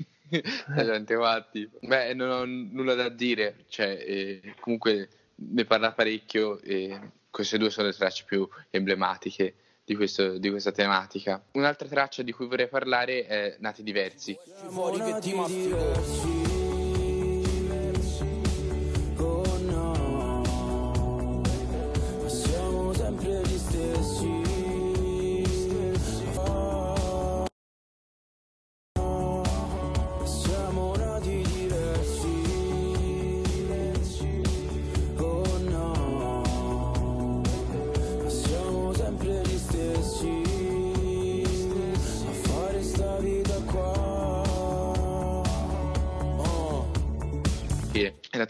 la 0.74 0.84
gente 0.84 1.14
qua, 1.16 1.46
tipo. 1.50 1.78
Beh, 1.82 2.14
non 2.14 2.30
ho 2.30 2.44
nulla 2.44 2.94
da 2.94 3.08
dire, 3.08 3.64
cioè, 3.68 4.02
eh, 4.06 4.54
comunque 4.60 5.08
ne 5.34 5.64
parla 5.64 5.92
parecchio 5.92 6.60
e 6.60 6.98
queste 7.30 7.58
due 7.58 7.70
sono 7.70 7.88
le 7.88 7.94
tracce 7.94 8.24
più 8.26 8.48
emblematiche 8.70 9.54
di, 9.84 9.94
questo- 9.96 10.38
di 10.38 10.50
questa 10.50 10.70
tematica. 10.72 11.42
Un'altra 11.52 11.88
traccia 11.88 12.22
di 12.22 12.32
cui 12.32 12.46
vorrei 12.46 12.68
parlare 12.68 13.26
è 13.26 13.56
Nati 13.58 13.82
Diversi. 13.82 14.38
fuori 14.68 14.98
che 15.00 15.18
ti 15.20 16.51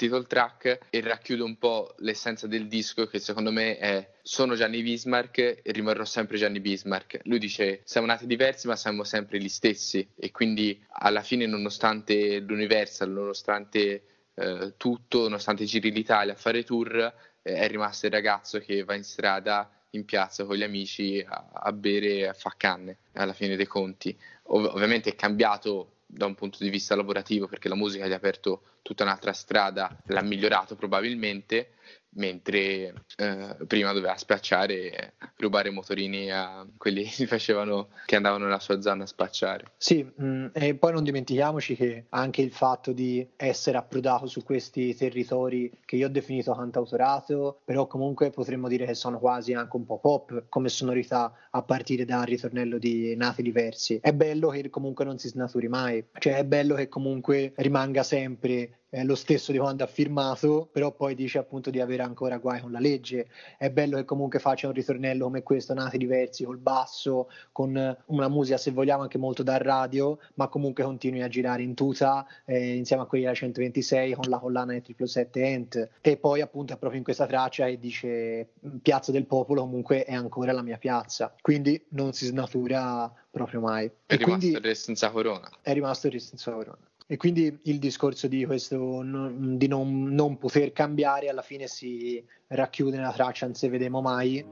title 0.02 0.26
track 0.26 0.78
e 0.90 1.00
racchiude 1.00 1.42
un 1.42 1.56
po' 1.58 1.94
l'essenza 1.98 2.48
del 2.48 2.66
disco 2.66 3.06
che 3.06 3.20
secondo 3.20 3.52
me 3.52 3.78
è 3.78 4.10
sono 4.22 4.56
Gianni 4.56 4.82
Bismarck 4.82 5.38
e 5.38 5.62
rimarrò 5.66 6.04
sempre 6.04 6.38
Gianni 6.38 6.58
Bismarck. 6.58 7.20
Lui 7.24 7.38
dice 7.38 7.82
siamo 7.84 8.08
nati 8.08 8.26
diversi 8.26 8.66
ma 8.66 8.74
siamo 8.74 9.04
sempre 9.04 9.38
gli 9.38 9.48
stessi 9.48 10.06
e 10.16 10.32
quindi 10.32 10.84
alla 10.88 11.22
fine 11.22 11.46
nonostante 11.46 12.40
l'Universal, 12.40 13.10
nonostante 13.10 14.02
eh, 14.34 14.74
tutto, 14.76 15.22
nonostante 15.22 15.64
giri 15.66 15.92
l'Italia 15.92 16.32
a 16.32 16.36
fare 16.36 16.64
tour, 16.64 16.96
eh, 17.42 17.54
è 17.54 17.68
rimasto 17.68 18.06
il 18.06 18.12
ragazzo 18.12 18.58
che 18.58 18.82
va 18.82 18.94
in 18.94 19.04
strada 19.04 19.70
in 19.90 20.04
piazza 20.04 20.44
con 20.44 20.56
gli 20.56 20.62
amici 20.62 21.24
a, 21.24 21.50
a 21.52 21.72
bere 21.72 22.06
e 22.08 22.26
a 22.26 22.32
fare 22.32 22.56
canne 22.58 22.96
alla 23.12 23.34
fine 23.34 23.54
dei 23.54 23.66
conti. 23.66 24.16
Ov- 24.44 24.74
ovviamente 24.74 25.10
è 25.10 25.14
cambiato 25.14 25.98
da 26.14 26.26
un 26.26 26.34
punto 26.34 26.58
di 26.60 26.68
vista 26.68 26.94
lavorativo 26.94 27.46
perché 27.46 27.70
la 27.70 27.74
musica 27.74 28.06
gli 28.06 28.12
ha 28.12 28.16
aperto 28.16 28.62
tutta 28.82 29.02
un'altra 29.02 29.32
strada, 29.32 29.96
l'ha 30.06 30.22
migliorato 30.22 30.76
probabilmente, 30.76 31.70
mentre 32.14 32.94
eh, 33.16 33.56
prima 33.66 33.92
doveva 33.92 34.16
spacciare 34.16 34.90
e 34.90 35.12
rubare 35.36 35.70
motorini 35.70 36.30
a 36.30 36.66
quelli 36.76 37.04
che 37.04 37.26
facevano, 37.26 37.88
che 38.06 38.16
andavano 38.16 38.44
nella 38.44 38.60
sua 38.60 38.80
zona 38.80 39.04
a 39.04 39.06
spacciare. 39.06 39.72
Sì, 39.76 40.02
mh, 40.02 40.50
e 40.52 40.74
poi 40.74 40.92
non 40.92 41.04
dimentichiamoci 41.04 41.76
che 41.76 42.06
anche 42.10 42.42
il 42.42 42.52
fatto 42.52 42.92
di 42.92 43.26
essere 43.36 43.78
approdato 43.78 44.26
su 44.26 44.42
questi 44.42 44.94
territori 44.94 45.70
che 45.84 45.96
io 45.96 46.06
ho 46.06 46.10
definito 46.10 46.54
cantautorato, 46.54 47.60
però 47.64 47.86
comunque 47.86 48.30
potremmo 48.30 48.68
dire 48.68 48.86
che 48.86 48.94
sono 48.94 49.18
quasi 49.18 49.52
anche 49.52 49.76
un 49.76 49.84
po' 49.84 49.98
pop 49.98 50.44
come 50.48 50.68
sonorità 50.68 51.32
a 51.50 51.62
partire 51.62 52.04
dal 52.04 52.24
ritornello 52.24 52.78
di 52.78 53.14
Nati 53.16 53.42
Diversi. 53.42 53.98
È 54.02 54.12
bello 54.12 54.48
che 54.48 54.70
comunque 54.70 55.04
non 55.04 55.18
si 55.18 55.28
snaturi 55.28 55.68
mai, 55.68 56.04
cioè 56.18 56.36
è 56.36 56.44
bello 56.44 56.74
che 56.74 56.88
comunque 56.88 57.52
rimanga 57.56 58.02
sempre 58.02 58.81
eh, 58.94 59.04
lo 59.04 59.14
stesso 59.14 59.52
di 59.52 59.58
quando 59.58 59.84
ha 59.84 59.86
firmato, 59.86 60.68
però 60.70 60.92
poi 60.92 61.14
dice 61.14 61.38
appunto 61.38 61.70
di 61.70 61.80
avere 61.80 62.02
ancora 62.02 62.36
guai 62.36 62.60
con 62.60 62.70
la 62.70 62.78
legge. 62.78 63.28
È 63.56 63.70
bello 63.70 63.96
che 63.96 64.04
comunque 64.04 64.38
faccia 64.38 64.66
un 64.66 64.74
ritornello 64.74 65.24
come 65.24 65.42
questo, 65.42 65.72
nati 65.72 65.96
diversi, 65.96 66.44
col 66.44 66.58
basso, 66.58 67.30
con 67.52 67.74
eh, 67.74 67.96
una 68.06 68.28
musica 68.28 68.58
se 68.58 68.70
vogliamo 68.70 69.02
anche 69.02 69.16
molto 69.16 69.42
da 69.42 69.56
radio, 69.56 70.18
ma 70.34 70.48
comunque 70.48 70.84
continui 70.84 71.22
a 71.22 71.28
girare 71.28 71.62
in 71.62 71.74
tuta 71.74 72.26
eh, 72.44 72.74
insieme 72.76 73.02
a 73.02 73.06
quelli 73.06 73.24
della 73.24 73.34
126 73.34 74.12
con 74.12 74.28
la 74.28 74.38
collana 74.38 74.72
del 74.72 74.82
777 74.84 75.42
Ent. 75.42 75.88
E 76.02 76.16
poi 76.18 76.42
appunto 76.42 76.74
è 76.74 76.76
proprio 76.76 76.98
in 76.98 77.04
questa 77.04 77.26
traccia 77.26 77.64
che 77.64 77.78
dice 77.78 78.50
Piazza 78.82 79.10
del 79.10 79.24
Popolo 79.24 79.62
comunque 79.62 80.04
è 80.04 80.12
ancora 80.12 80.52
la 80.52 80.62
mia 80.62 80.76
piazza, 80.76 81.34
quindi 81.40 81.82
non 81.90 82.12
si 82.12 82.26
snatura 82.26 83.10
proprio 83.30 83.60
mai. 83.60 83.86
È 83.86 84.12
E 84.12 84.16
rimasto 84.16 84.50
quindi 84.50 84.74
senza 84.74 85.10
corona. 85.10 85.50
è 85.62 85.72
rimasto 85.72 86.08
il 86.08 86.20
senza 86.20 86.52
corona. 86.52 86.78
E 87.12 87.18
quindi 87.18 87.58
il 87.64 87.78
discorso 87.78 88.26
di 88.26 88.46
questo 88.46 89.02
di 89.04 89.66
non, 89.68 90.04
non 90.14 90.38
poter 90.38 90.72
cambiare 90.72 91.28
alla 91.28 91.42
fine 91.42 91.66
si 91.66 92.24
racchiude 92.46 92.96
nella 92.96 93.12
traccia 93.12 93.44
Non 93.44 93.54
se 93.54 93.68
vedemo 93.68 94.00
mai. 94.00 94.42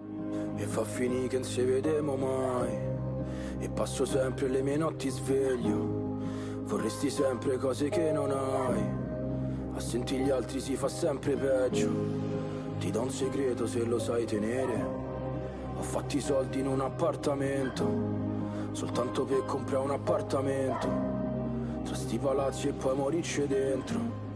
E 0.56 0.64
fa 0.66 0.84
finì 0.84 1.26
che 1.26 1.38
non 1.38 1.48
ci 1.48 1.62
vedemo 1.62 2.16
mai. 2.16 2.78
E 3.60 3.70
passo 3.70 4.04
sempre 4.04 4.48
le 4.48 4.60
mie 4.60 4.76
notti 4.76 5.08
sveglio. 5.08 6.18
Vorresti 6.64 7.08
sempre 7.08 7.56
cose 7.56 7.88
che 7.88 8.12
non 8.12 8.30
hai. 8.30 8.82
A 9.72 9.80
sentire 9.80 10.24
gli 10.24 10.30
altri 10.30 10.60
si 10.60 10.76
fa 10.76 10.88
sempre 10.88 11.36
peggio. 11.36 11.90
Ti 12.78 12.90
do 12.90 13.00
un 13.00 13.10
segreto 13.10 13.66
se 13.66 13.82
lo 13.84 13.98
sai 13.98 14.26
tenere. 14.26 14.84
Ho 15.78 15.82
fatto 15.82 16.14
i 16.14 16.20
soldi 16.20 16.58
in 16.58 16.66
un 16.66 16.82
appartamento. 16.82 18.68
Soltanto 18.72 19.24
per 19.24 19.46
comprare 19.46 19.82
un 19.82 19.92
appartamento 19.92 21.19
Tra 21.84 21.94
sti 21.94 22.18
palazzi 22.18 22.68
e 22.68 22.72
poi 22.72 22.96
morirci 22.96 23.46
dentro 23.46 24.28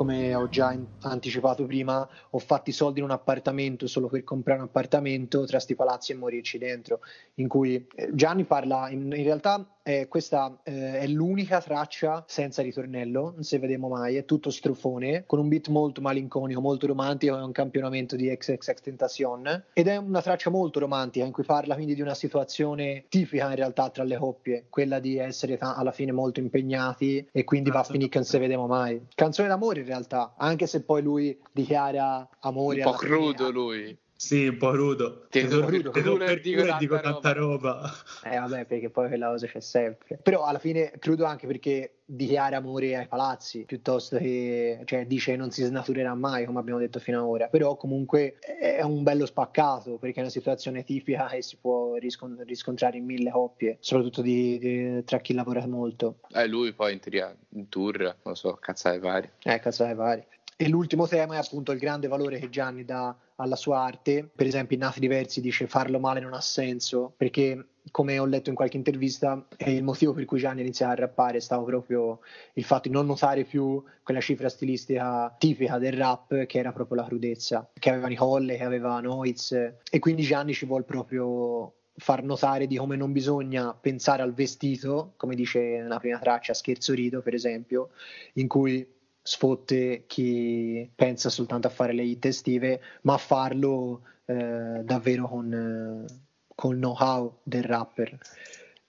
Come 0.00 0.34
ho 0.34 0.48
già 0.48 0.74
anticipato 1.02 1.66
prima, 1.66 2.08
ho 2.30 2.38
fatto 2.38 2.70
i 2.70 2.72
soldi 2.72 3.00
in 3.00 3.04
un 3.04 3.10
appartamento 3.10 3.86
solo 3.86 4.08
per 4.08 4.24
comprare 4.24 4.60
un 4.60 4.64
appartamento 4.64 5.44
tra 5.44 5.60
sti 5.60 5.74
palazzi 5.74 6.12
e 6.12 6.14
morirci 6.14 6.56
dentro. 6.56 7.00
In 7.34 7.48
cui 7.48 7.86
eh, 7.94 8.08
Gianni 8.14 8.44
parla, 8.44 8.88
in, 8.88 9.12
in 9.14 9.22
realtà 9.22 9.62
eh, 9.90 10.06
questa 10.08 10.58
eh, 10.62 11.00
è 11.00 11.06
l'unica 11.06 11.60
traccia 11.60 12.24
senza 12.28 12.62
ritornello, 12.62 13.32
non 13.34 13.42
se 13.42 13.58
vedemo 13.58 13.88
mai, 13.88 14.16
è 14.16 14.24
tutto 14.24 14.50
strofone, 14.50 15.24
con 15.26 15.38
un 15.38 15.48
beat 15.48 15.68
molto 15.68 16.00
malinconico, 16.00 16.60
molto 16.60 16.86
romantico, 16.86 17.36
è 17.36 17.42
un 17.42 17.52
campionamento 17.52 18.14
di 18.16 18.28
XXX 18.34 18.80
Tentacion 18.80 19.64
ed 19.72 19.86
è 19.88 19.96
una 19.96 20.22
traccia 20.22 20.50
molto 20.50 20.78
romantica 20.78 21.24
in 21.24 21.32
cui 21.32 21.44
parla 21.44 21.74
quindi 21.74 21.94
di 21.94 22.00
una 22.02 22.14
situazione 22.14 23.04
tipica 23.08 23.48
in 23.48 23.56
realtà 23.56 23.90
tra 23.90 24.04
le 24.04 24.16
coppie, 24.16 24.66
quella 24.68 25.00
di 25.00 25.16
essere 25.18 25.56
ta- 25.56 25.74
alla 25.74 25.92
fine 25.92 26.12
molto 26.12 26.40
impegnati 26.40 27.28
e 27.32 27.44
quindi 27.44 27.70
va 27.70 27.76
a 27.76 27.78
Esatto. 27.80 27.92
finire 27.94 28.10
che 28.10 28.18
non 28.18 28.26
se 28.26 28.38
vedemo 28.38 28.66
mai. 28.66 29.00
Canzone 29.14 29.48
d'amore 29.48 29.80
in 29.80 29.86
realtà, 29.86 30.34
anche 30.36 30.66
se 30.66 30.82
poi 30.82 31.02
lui 31.02 31.38
dichiara 31.52 32.28
amore 32.40 32.82
Un 32.84 32.90
po' 32.92 32.98
fine 32.98 33.10
crudo 33.10 33.46
a- 33.46 33.50
lui. 33.50 33.98
Sì, 34.20 34.46
un 34.48 34.58
po' 34.58 34.74
rudo. 34.74 35.24
Ti 35.30 35.46
do- 35.46 35.64
crudo, 35.64 35.90
Ti 35.92 36.02
do 36.02 36.12
crudo 36.12 36.24
e 36.24 36.26
per 36.26 36.40
dico 36.42 36.60
e 36.62 36.66
tanta 36.66 37.00
tanta 37.00 37.32
roba. 37.32 37.90
Eh 38.22 38.36
vabbè, 38.38 38.66
perché 38.66 38.90
poi 38.90 39.08
quella 39.08 39.30
cosa 39.30 39.46
c'è 39.46 39.60
sempre. 39.60 40.18
Però 40.22 40.44
alla 40.44 40.58
fine 40.58 40.92
crudo 40.98 41.24
anche 41.24 41.46
perché 41.46 42.00
dichiara 42.04 42.58
amore 42.58 42.96
ai 42.96 43.06
palazzi, 43.06 43.64
piuttosto 43.64 44.18
che 44.18 44.82
cioè, 44.84 45.06
dice 45.06 45.36
non 45.36 45.50
si 45.50 45.64
snaturerà 45.64 46.12
mai, 46.14 46.44
come 46.44 46.58
abbiamo 46.58 46.78
detto 46.78 46.98
fino 46.98 47.18
ad 47.18 47.24
ora. 47.24 47.46
Però 47.48 47.76
comunque 47.78 48.34
è 48.40 48.82
un 48.82 49.02
bello 49.02 49.24
spaccato, 49.24 49.96
perché 49.96 50.18
è 50.18 50.20
una 50.22 50.30
situazione 50.30 50.84
tipica 50.84 51.26
che 51.28 51.40
si 51.40 51.56
può 51.58 51.94
riscon- 51.94 52.42
riscontrare 52.44 52.98
in 52.98 53.06
mille 53.06 53.30
coppie, 53.30 53.78
soprattutto 53.80 54.20
di- 54.20 54.58
di- 54.58 55.02
tra 55.04 55.18
chi 55.20 55.32
lavora 55.32 55.66
molto. 55.66 56.18
Eh, 56.34 56.46
lui 56.46 56.74
poi 56.74 56.92
in 56.92 57.00
teoria 57.00 57.34
in 57.54 57.70
tour, 57.70 57.98
non 58.02 58.14
lo 58.22 58.34
so, 58.34 58.52
cazzate 58.60 58.98
vari. 58.98 59.30
Eh, 59.44 59.58
cazzate 59.60 59.94
vari. 59.94 60.22
E 60.62 60.68
l'ultimo 60.68 61.08
tema 61.08 61.36
è 61.36 61.38
appunto 61.38 61.72
il 61.72 61.78
grande 61.78 62.06
valore 62.06 62.38
che 62.38 62.50
Gianni 62.50 62.84
dà 62.84 63.16
alla 63.36 63.56
sua 63.56 63.80
arte. 63.80 64.28
Per 64.30 64.46
esempio, 64.46 64.76
in 64.76 64.82
Nati 64.82 65.00
Diversi 65.00 65.40
dice 65.40 65.66
farlo 65.66 65.98
male 65.98 66.20
non 66.20 66.34
ha 66.34 66.40
senso, 66.42 67.14
perché 67.16 67.68
come 67.90 68.18
ho 68.18 68.26
letto 68.26 68.50
in 68.50 68.56
qualche 68.56 68.76
intervista, 68.76 69.46
il 69.56 69.82
motivo 69.82 70.12
per 70.12 70.26
cui 70.26 70.38
Gianni 70.38 70.58
ha 70.60 70.64
iniziato 70.64 70.92
a 70.92 71.06
rappare 71.06 71.38
è 71.38 71.40
stato 71.40 71.62
proprio 71.62 72.20
il 72.52 72.64
fatto 72.64 72.88
di 72.88 72.94
non 72.94 73.06
notare 73.06 73.44
più 73.44 73.82
quella 74.02 74.20
cifra 74.20 74.50
stilistica 74.50 75.34
tipica 75.38 75.78
del 75.78 75.94
rap, 75.94 76.44
che 76.44 76.58
era 76.58 76.72
proprio 76.72 77.00
la 77.00 77.06
crudezza, 77.06 77.70
che 77.72 77.88
aveva 77.88 78.08
Nicole, 78.08 78.58
che 78.58 78.64
aveva 78.64 79.00
Noiz. 79.00 79.52
E 79.52 79.98
quindi 79.98 80.24
Gianni 80.24 80.52
ci 80.52 80.66
vuole 80.66 80.84
proprio 80.84 81.72
far 81.94 82.22
notare 82.22 82.66
di 82.66 82.76
come 82.76 82.96
non 82.96 83.12
bisogna 83.12 83.72
pensare 83.72 84.20
al 84.20 84.34
vestito, 84.34 85.14
come 85.16 85.34
dice 85.34 85.58
nella 85.58 85.98
prima 85.98 86.18
traccia 86.18 86.52
Scherzo 86.52 86.92
Rido, 86.92 87.22
per 87.22 87.32
esempio, 87.32 87.92
in 88.34 88.46
cui 88.46 88.98
sfotte 89.22 90.04
chi 90.06 90.90
pensa 90.94 91.28
soltanto 91.28 91.66
a 91.66 91.70
fare 91.70 91.92
le 91.92 92.02
hit 92.02 92.24
estive, 92.24 92.80
ma 93.02 93.14
a 93.14 93.18
farlo 93.18 94.02
eh, 94.24 94.80
davvero 94.82 95.28
con, 95.28 95.52
eh, 95.52 96.12
con 96.54 96.72
il 96.72 96.78
know-how 96.78 97.40
del 97.42 97.64
rapper. 97.64 98.18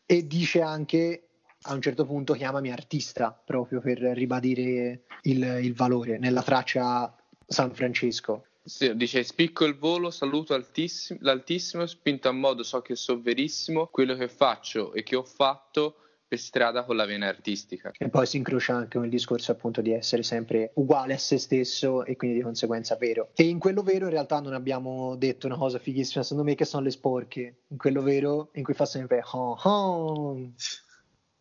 E 0.05 0.27
dice 0.27 0.61
anche 0.61 1.27
a 1.63 1.73
un 1.73 1.81
certo 1.81 2.05
punto 2.05 2.33
chiamami 2.33 2.71
artista 2.71 3.31
proprio 3.31 3.81
per 3.81 3.99
ribadire 3.99 5.03
il, 5.23 5.43
il 5.61 5.73
valore 5.73 6.17
nella 6.17 6.41
traccia 6.41 7.15
San 7.45 7.73
Francesco. 7.73 8.45
Sì, 8.63 8.95
dice 8.95 9.23
spicco 9.23 9.65
il 9.65 9.75
volo, 9.75 10.11
saluto 10.11 10.53
altissimo, 10.53 11.19
l'altissimo, 11.23 11.85
spinto 11.87 12.29
a 12.29 12.31
modo 12.31 12.63
so 12.63 12.81
che 12.81 12.95
so 12.95 13.19
verissimo, 13.19 13.87
quello 13.87 14.15
che 14.15 14.27
faccio 14.27 14.93
e 14.93 15.03
che 15.03 15.15
ho 15.15 15.23
fatto 15.23 15.95
per 16.31 16.39
strada 16.39 16.85
con 16.85 16.95
la 16.95 17.03
vena 17.03 17.27
artistica. 17.27 17.91
E 17.97 18.07
poi 18.07 18.25
si 18.25 18.37
incrocia 18.37 18.73
anche 18.73 18.95
con 18.95 19.03
il 19.03 19.11
discorso 19.11 19.51
appunto 19.51 19.81
di 19.81 19.91
essere 19.91 20.23
sempre 20.23 20.71
uguale 20.75 21.15
a 21.15 21.17
se 21.17 21.37
stesso 21.37 22.05
e 22.05 22.15
quindi 22.15 22.37
di 22.37 22.41
conseguenza 22.41 22.95
vero. 22.95 23.31
E 23.35 23.43
in 23.43 23.59
quello 23.59 23.83
vero 23.83 24.05
in 24.05 24.11
realtà 24.11 24.39
non 24.39 24.53
abbiamo 24.53 25.17
detto 25.17 25.47
una 25.47 25.57
cosa 25.57 25.77
fighissima, 25.77 26.23
secondo 26.23 26.49
me 26.49 26.55
che 26.55 26.63
sono 26.63 26.83
le 26.83 26.91
sporche. 26.91 27.63
In 27.67 27.75
quello 27.75 28.01
vero 28.01 28.51
in 28.53 28.63
cui 28.63 28.73
fa 28.73 28.85
sempre 28.85 29.21
oh, 29.29 29.59
oh. 29.61 30.51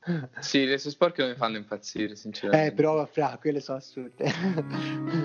Sì, 0.41 0.65
le 0.65 0.79
sue 0.79 0.91
sporche 0.91 1.21
non 1.21 1.31
mi 1.31 1.37
fanno 1.37 1.57
impazzire, 1.57 2.17
sinceramente. 2.17 2.73
Eh, 2.73 2.73
però 2.75 3.07
fra 3.07 3.39
quelle 3.41 3.61
sono 3.61 3.79
assurde. 3.79 4.25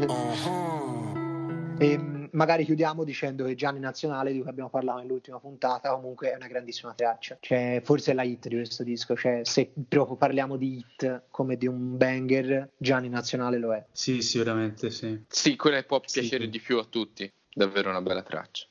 Uh-huh. 0.08 1.75
E 1.80 1.97
mh, 1.97 2.14
magari 2.36 2.63
chiudiamo 2.65 3.04
dicendo 3.04 3.45
che 3.45 3.56
Gianni 3.56 3.80
Nazionale, 3.80 4.32
di 4.32 4.39
cui 4.39 4.50
abbiamo 4.50 4.69
parlato 4.69 5.00
nell'ultima 5.00 5.39
puntata, 5.39 5.91
comunque 5.93 6.32
è 6.32 6.36
una 6.36 6.48
grandissima 6.48 6.93
traccia. 6.93 7.38
Cioè, 7.39 7.82
forse 7.84 8.12
è 8.12 8.13
la 8.13 8.24
hit 8.24 8.48
di 8.48 8.56
questo 8.56 8.84
disco. 8.84 9.15
Cioè, 9.15 9.41
se 9.43 9.71
proprio 9.88 10.15
parliamo 10.15 10.58
di 10.58 10.78
hit 10.78 11.24
come 11.30 11.58
di 11.58 11.67
un 11.67 11.98
banger, 11.98 12.74
Gianni 12.78 13.10
Nazionale 13.10 13.58
lo 13.58 13.74
è. 13.74 13.84
Sì, 13.91 14.21
sicuramente 14.21 14.91
sì. 14.91 15.24
Sì, 15.28 15.56
quella 15.56 15.82
può 15.84 16.02
Sì. 16.06 16.19
piacere 16.19 16.50
di 16.50 16.60
più 16.60 16.78
a 16.78 16.86
tutti. 16.86 17.30
Davvero 17.54 17.89
una 17.89 18.02
bella 18.02 18.21
traccia. 18.21 18.65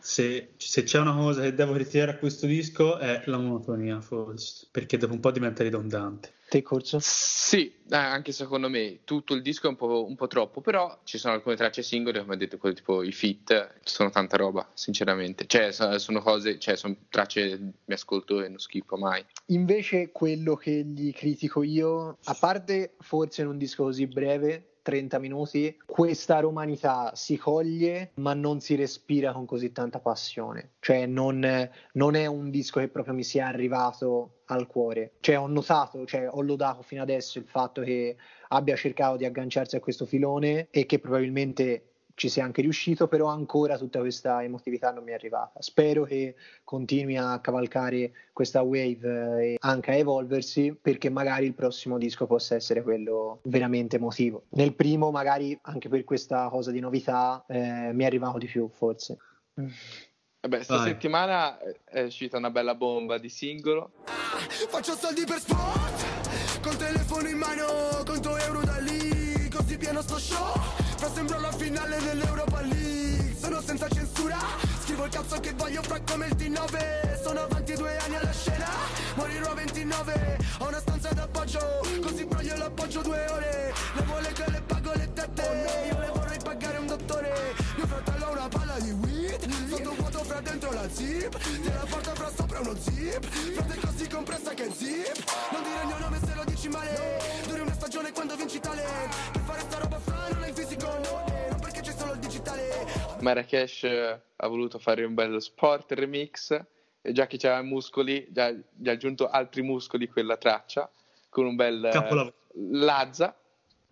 Se, 0.00 0.54
se 0.56 0.82
c'è 0.82 0.98
una 0.98 1.14
cosa 1.14 1.42
che 1.42 1.54
devo 1.54 1.74
ritirare 1.74 2.12
a 2.12 2.16
questo 2.16 2.46
disco 2.46 2.98
è 2.98 3.22
la 3.26 3.38
monotonia, 3.38 4.00
forse, 4.00 4.66
perché 4.70 4.96
dopo 4.96 5.12
un 5.12 5.20
po' 5.20 5.30
diventa 5.30 5.62
ridondante. 5.62 6.34
Te, 6.50 6.62
Corso? 6.62 6.98
Sì, 7.00 7.72
eh, 7.88 7.94
anche 7.96 8.32
secondo 8.32 8.68
me 8.68 9.00
tutto 9.04 9.34
il 9.34 9.42
disco 9.42 9.66
è 9.66 9.70
un 9.70 9.76
po', 9.76 10.04
un 10.04 10.16
po' 10.16 10.26
troppo, 10.26 10.60
però 10.60 10.98
ci 11.04 11.16
sono 11.16 11.34
alcune 11.34 11.54
tracce 11.54 11.84
singole, 11.84 12.18
come 12.18 12.34
ho 12.34 12.36
detto, 12.36 12.58
quelle 12.58 12.74
tipo 12.74 13.04
i 13.04 13.12
fit, 13.12 13.74
sono 13.84 14.10
tanta 14.10 14.36
roba, 14.36 14.68
sinceramente. 14.74 15.46
Cioè, 15.46 15.70
so- 15.70 15.96
sono 16.00 16.20
cose, 16.20 16.58
cioè, 16.58 16.74
sono 16.74 16.96
tracce 17.08 17.50
che 17.50 17.58
mi 17.58 17.94
ascolto 17.94 18.42
e 18.42 18.48
non 18.48 18.58
schifo 18.58 18.96
mai. 18.96 19.24
Invece 19.46 20.10
quello 20.10 20.56
che 20.56 20.82
gli 20.84 21.12
critico 21.12 21.62
io, 21.62 22.18
a 22.24 22.34
parte 22.34 22.94
forse 22.98 23.42
in 23.42 23.46
un 23.46 23.56
disco 23.56 23.84
così 23.84 24.08
breve, 24.08 24.69
30 24.82 25.18
minuti, 25.18 25.76
questa 25.84 26.40
romanità 26.40 27.12
si 27.14 27.36
coglie 27.36 28.12
ma 28.14 28.34
non 28.34 28.60
si 28.60 28.74
respira 28.74 29.32
con 29.32 29.46
così 29.46 29.72
tanta 29.72 30.00
passione. 30.00 30.72
Cioè 30.80 31.06
non, 31.06 31.68
non 31.92 32.14
è 32.14 32.26
un 32.26 32.50
disco 32.50 32.80
che 32.80 32.88
proprio 32.88 33.14
mi 33.14 33.24
sia 33.24 33.46
arrivato 33.46 34.40
al 34.46 34.66
cuore. 34.66 35.12
Cioè 35.20 35.38
ho 35.38 35.46
notato, 35.46 36.04
cioè 36.06 36.28
ho 36.28 36.40
lodato 36.42 36.82
fino 36.82 37.02
adesso 37.02 37.38
il 37.38 37.46
fatto 37.46 37.82
che 37.82 38.16
abbia 38.48 38.76
cercato 38.76 39.16
di 39.16 39.24
agganciarsi 39.24 39.76
a 39.76 39.80
questo 39.80 40.06
filone 40.06 40.68
e 40.70 40.86
che 40.86 40.98
probabilmente 40.98 41.89
ci 42.20 42.28
sia 42.28 42.44
anche 42.44 42.60
riuscito, 42.60 43.08
però 43.08 43.28
ancora 43.28 43.78
tutta 43.78 43.98
questa 44.00 44.42
emotività 44.42 44.92
non 44.92 45.04
mi 45.04 45.12
è 45.12 45.14
arrivata. 45.14 45.62
Spero 45.62 46.04
che 46.04 46.34
continui 46.64 47.16
a 47.16 47.40
cavalcare 47.40 48.12
questa 48.34 48.60
wave 48.60 49.38
eh, 49.38 49.52
e 49.52 49.56
anche 49.58 49.90
a 49.90 49.94
evolversi 49.94 50.76
perché 50.78 51.08
magari 51.08 51.46
il 51.46 51.54
prossimo 51.54 51.96
disco 51.96 52.26
possa 52.26 52.56
essere 52.56 52.82
quello 52.82 53.40
veramente 53.44 53.96
emotivo. 53.96 54.44
Nel 54.50 54.74
primo 54.74 55.10
magari 55.10 55.58
anche 55.62 55.88
per 55.88 56.04
questa 56.04 56.46
cosa 56.50 56.70
di 56.70 56.80
novità 56.80 57.42
eh, 57.48 57.90
mi 57.94 58.02
è 58.02 58.06
arrivato 58.06 58.36
di 58.36 58.46
più 58.46 58.68
forse. 58.68 59.16
Vabbè, 59.54 60.62
sta 60.62 60.82
settimana 60.82 61.58
è 61.84 62.02
uscita 62.02 62.36
una 62.36 62.50
bella 62.50 62.74
bomba 62.74 63.16
di 63.16 63.30
singolo. 63.30 63.92
Faccio 64.68 64.94
soldi 64.94 65.24
per 65.24 65.38
sport 65.38 66.60
Col 66.60 66.76
telefono 66.76 67.28
in 67.28 67.36
mano 67.38 68.02
Conto 68.04 68.36
euro 68.36 68.60
da 68.60 68.78
lì 68.78 69.48
Così 69.50 69.76
pieno 69.76 70.00
sto 70.00 70.18
show 70.18 70.79
Fra 71.00 71.10
sembro 71.14 71.40
la 71.40 71.50
finale 71.52 71.96
dell'Europa 72.02 72.60
League. 72.60 73.34
Sono 73.40 73.62
senza 73.62 73.88
censura 73.88 74.36
Scrivo 74.84 75.06
il 75.06 75.10
cazzo 75.10 75.40
che 75.40 75.54
voglio 75.54 75.82
fra 75.82 75.98
come 76.06 76.26
il 76.26 76.36
T9 76.36 77.22
Sono 77.22 77.40
avanti 77.40 77.72
due 77.72 77.96
anni 77.96 78.16
alla 78.16 78.32
scena 78.32 78.68
Morirò 79.14 79.50
a 79.50 79.54
29 79.54 80.38
Ho 80.58 80.68
una 80.68 80.78
stanza 80.78 81.08
d'appoggio 81.14 81.80
Così 82.02 82.26
broglio 82.26 82.54
l'appoggio 82.56 83.00
due 83.00 83.26
ore. 83.30 83.72
Le 83.94 84.02
vuole 84.02 84.32
che 84.32 84.44
le 84.50 84.60
pago 84.60 84.92
le 84.92 85.12
tette. 85.14 85.88
Io 85.90 85.98
le 85.98 86.10
vorrei 86.12 86.38
pagare 86.44 86.76
un 86.76 86.86
dottore. 86.86 87.54
Mio 87.76 87.86
fratello 87.86 88.24
ha 88.26 88.30
una 88.32 88.48
palla 88.48 88.78
di 88.80 88.90
weed 88.90 89.68
Sotto 89.70 89.94
vuoto 89.96 90.22
fra 90.22 90.40
dentro 90.40 90.70
la 90.72 90.86
zip. 90.92 91.34
Te 91.38 91.72
la 91.72 91.86
porta 91.88 92.14
fra 92.14 92.30
sopra 92.36 92.60
uno 92.60 92.76
zip. 92.78 93.26
Frate 93.26 93.80
così 93.80 94.06
compressa 94.06 94.52
che 94.52 94.70
zip. 94.76 95.24
Non 95.50 95.62
dire 95.62 95.80
il 95.80 95.86
mio 95.86 95.98
nome 95.98 96.18
se 96.22 96.34
lo 96.34 96.44
dici 96.44 96.68
male. 96.68 97.20
Duri 97.46 97.60
una 97.60 97.74
stagione 97.74 98.12
quando 98.12 98.36
vinci 98.36 98.60
tale 98.60 99.39
Marrakesh 103.20 103.84
eh, 103.84 104.20
ha 104.36 104.46
voluto 104.46 104.78
fare 104.78 105.04
un 105.04 105.14
bello 105.14 105.40
sport 105.40 105.92
remix 105.92 106.58
e 107.02 107.12
già 107.12 107.26
che 107.26 107.38
i 107.46 107.64
muscoli, 107.64 108.26
già, 108.30 108.50
gli 108.50 108.88
ha 108.88 108.92
aggiunto 108.92 109.28
altri 109.28 109.62
muscoli 109.62 110.08
quella 110.08 110.36
traccia 110.36 110.90
con 111.28 111.46
un 111.46 111.56
bel 111.56 111.84
eh, 111.84 111.90
Capolavoro. 111.90 112.34
Lazza, 112.72 113.36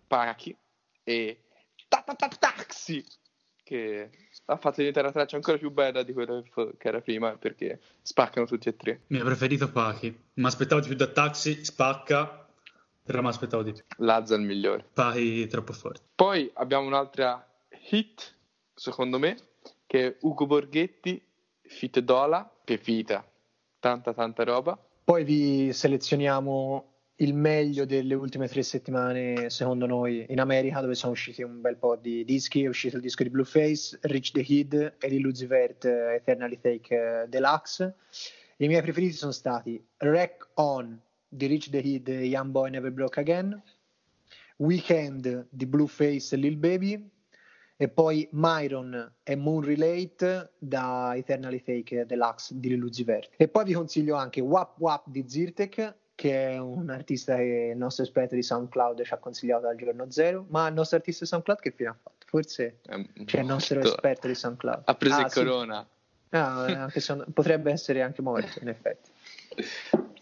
Pachi 0.07 0.55
e 1.03 1.41
ta 1.87 2.03
ta 2.05 2.13
ta 2.13 2.27
Taxi 2.27 3.03
che 3.63 4.09
ha 4.45 4.57
fatto 4.57 4.77
diventare 4.77 5.07
la 5.07 5.13
traccia 5.13 5.35
ancora 5.35 5.57
più 5.57 5.69
bella 5.69 6.01
di 6.01 6.11
quella 6.11 6.41
che 6.77 6.87
era 6.87 7.01
prima 7.01 7.37
perché 7.37 7.79
spaccano 8.01 8.47
tutti 8.47 8.67
e 8.67 8.75
tre. 8.75 9.01
Mi 9.07 9.19
ha 9.19 9.23
preferito 9.23 9.71
Pachi. 9.71 10.17
Mi 10.33 10.45
aspettavo 10.45 10.81
di 10.81 10.87
più 10.87 10.95
da 10.95 11.07
Taxi, 11.07 11.63
spacca, 11.63 12.47
però 13.03 13.21
mi 13.21 13.27
aspettavo 13.27 13.61
di 13.61 13.73
più. 13.73 13.83
Lazza 13.97 14.33
è 14.33 14.37
il 14.39 14.43
migliore. 14.43 14.87
Pachi 14.91 15.45
troppo 15.47 15.73
forte. 15.73 16.01
Poi 16.15 16.49
abbiamo 16.55 16.87
un'altra 16.87 17.47
hit, 17.91 18.37
secondo 18.79 19.19
me, 19.19 19.37
che 19.85 20.07
è 20.07 20.15
Ugo 20.21 20.45
Borghetti, 20.45 21.21
Fit 21.61 21.99
Dola, 21.99 22.49
che 22.63 22.77
fita, 22.77 23.29
tanta 23.77 24.13
tanta 24.13 24.43
roba. 24.43 24.81
Poi 25.03 25.23
vi 25.25 25.73
selezioniamo 25.73 26.85
il 27.17 27.33
meglio 27.33 27.83
delle 27.83 28.13
ultime 28.13 28.47
tre 28.47 28.63
settimane, 28.63 29.49
secondo 29.49 29.85
noi, 29.85 30.25
in 30.29 30.39
America, 30.39 30.79
dove 30.79 30.95
sono 30.95 31.11
usciti 31.11 31.43
un 31.43 31.59
bel 31.59 31.75
po' 31.75 31.97
di 31.97 32.23
dischi. 32.23 32.63
È 32.63 32.67
uscito 32.67 32.95
il 32.95 33.01
disco 33.01 33.23
di 33.23 33.29
Blueface, 33.29 33.99
Rich 34.03 34.31
the 34.31 34.43
Kid 34.43 34.95
e 34.97 35.09
di 35.09 35.19
Lucivert 35.19 35.83
eh, 35.83 36.15
Eternally 36.15 36.59
Take 36.61 37.25
Deluxe. 37.27 37.95
I 38.57 38.67
miei 38.67 38.81
preferiti 38.81 39.13
sono 39.13 39.33
stati 39.33 39.83
Wreck 39.99 40.51
On 40.55 40.97
di 41.27 41.45
Rich 41.47 41.69
the 41.69 41.81
Kid 41.81 42.07
Young 42.07 42.51
Boy 42.51 42.69
Never 42.69 42.91
Broke 42.91 43.19
Again, 43.19 43.61
Weekend 44.57 45.47
di 45.49 45.65
Blueface 45.65 46.35
e 46.35 46.37
Lil 46.37 46.55
Baby, 46.55 47.09
e 47.81 47.87
poi 47.87 48.27
Myron 48.31 49.13
e 49.23 49.35
Moon 49.37 49.63
Relate 49.63 50.51
da 50.57 51.13
Eternally 51.15 51.61
Take 51.63 52.05
Deluxe 52.05 52.59
di 52.59 52.75
Lucifer. 52.75 53.25
E 53.37 53.47
poi 53.47 53.63
vi 53.63 53.71
consiglio 53.71 54.15
anche 54.17 54.41
Wap 54.41 54.77
Wap 54.79 55.05
di 55.07 55.23
Zirtek, 55.25 55.95
che 56.13 56.49
è 56.51 56.57
un 56.57 56.89
artista 56.89 57.37
che 57.37 57.69
il 57.71 57.77
nostro 57.77 58.03
esperto 58.03 58.35
di 58.35 58.43
SoundCloud 58.43 59.01
ci 59.03 59.13
ha 59.13 59.17
consigliato 59.17 59.61
dal 59.61 59.77
giorno 59.77 60.11
zero. 60.11 60.45
Ma 60.49 60.67
il 60.67 60.73
nostro 60.73 60.97
artista 60.97 61.23
di 61.23 61.29
SoundCloud 61.29 61.59
che 61.61 61.71
fine 61.71 61.87
ha 61.89 61.95
fatto? 61.97 62.17
Forse 62.25 62.79
È 62.85 63.01
c'è 63.23 63.39
il 63.39 63.45
nostro 63.45 63.79
esperto 63.79 64.27
di 64.27 64.35
SoundCloud. 64.35 64.81
Ha 64.83 64.95
preso 64.95 65.15
Ah, 65.15 65.21
il 65.21 65.31
sì. 65.31 65.39
corona. 65.39 65.87
Ah, 66.31 66.63
anche 66.65 66.99
se 66.99 67.15
non- 67.15 67.27
potrebbe 67.31 67.71
essere 67.71 68.01
anche 68.01 68.21
morto, 68.21 68.59
in 68.61 68.67
effetti. 68.67 69.09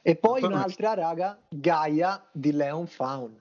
E 0.00 0.16
poi 0.16 0.40
Poi- 0.40 0.50
un'altra 0.50 0.94
raga, 0.94 1.38
Gaia 1.50 2.24
di 2.32 2.52
Leon 2.52 2.86
Faun. 2.86 3.38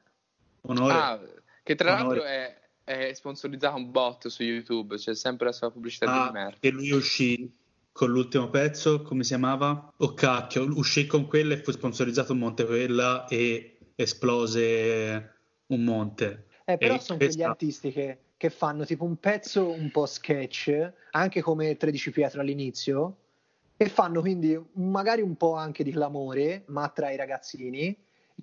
Onore. 0.64 0.94
Ah, 0.94 1.20
che 1.64 1.76
tra 1.76 1.94
Onore. 2.02 2.20
l'altro 2.20 2.24
è, 2.26 2.58
è 2.88 3.12
sponsorizzato 3.14 3.76
un 3.76 3.92
bot 3.92 4.28
su 4.30 4.44
YouTube, 4.44 4.96
c'è 4.96 5.14
sempre 5.14 5.48
la 5.48 5.52
sua 5.52 5.70
pubblicità 5.70 6.06
di 6.06 6.12
Ah, 6.18 6.32
merda. 6.32 6.56
e 6.62 6.70
lui 6.70 6.92
uscì 6.92 7.54
con 7.92 8.10
l'ultimo 8.10 8.50
pezzo, 8.50 9.02
come 9.02 9.24
si 9.24 9.30
chiamava? 9.30 9.92
Oh 9.98 10.14
cacchio, 10.14 10.64
uscì 10.78 11.06
con 11.06 11.28
quella 11.28 11.54
e 11.56 11.58
fu 11.62 11.72
sponsorizzato 11.72 12.32
un 12.32 12.40
monte 12.40 12.66
quella 12.66 13.28
e 13.28 13.78
esplose 13.96 15.34
un 15.68 15.84
monte. 15.84 16.46
Eh, 16.64 16.78
però 16.78 16.96
E 16.96 17.00
sono 17.00 17.18
quegli 17.18 17.32
questa- 17.34 17.50
artisti 17.50 17.92
che, 17.92 18.18
che 18.38 18.50
fanno 18.50 18.86
tipo 18.86 19.04
un 19.04 19.18
pezzo 19.20 19.70
un 19.70 19.92
po' 19.92 20.06
sketch, 20.06 20.92
anche 21.12 21.42
come 21.42 21.76
13 21.76 22.12
Pietro 22.12 22.40
all'inizio, 22.40 23.18
e 23.76 23.90
fanno 23.90 24.22
quindi 24.22 24.58
magari 24.76 25.22
un 25.22 25.36
po' 25.36 25.56
anche 25.56 25.84
di 25.84 25.92
clamore, 25.92 26.64
ma 26.68 26.88
tra 26.88 27.12
i 27.12 27.18
ragazzini, 27.18 27.94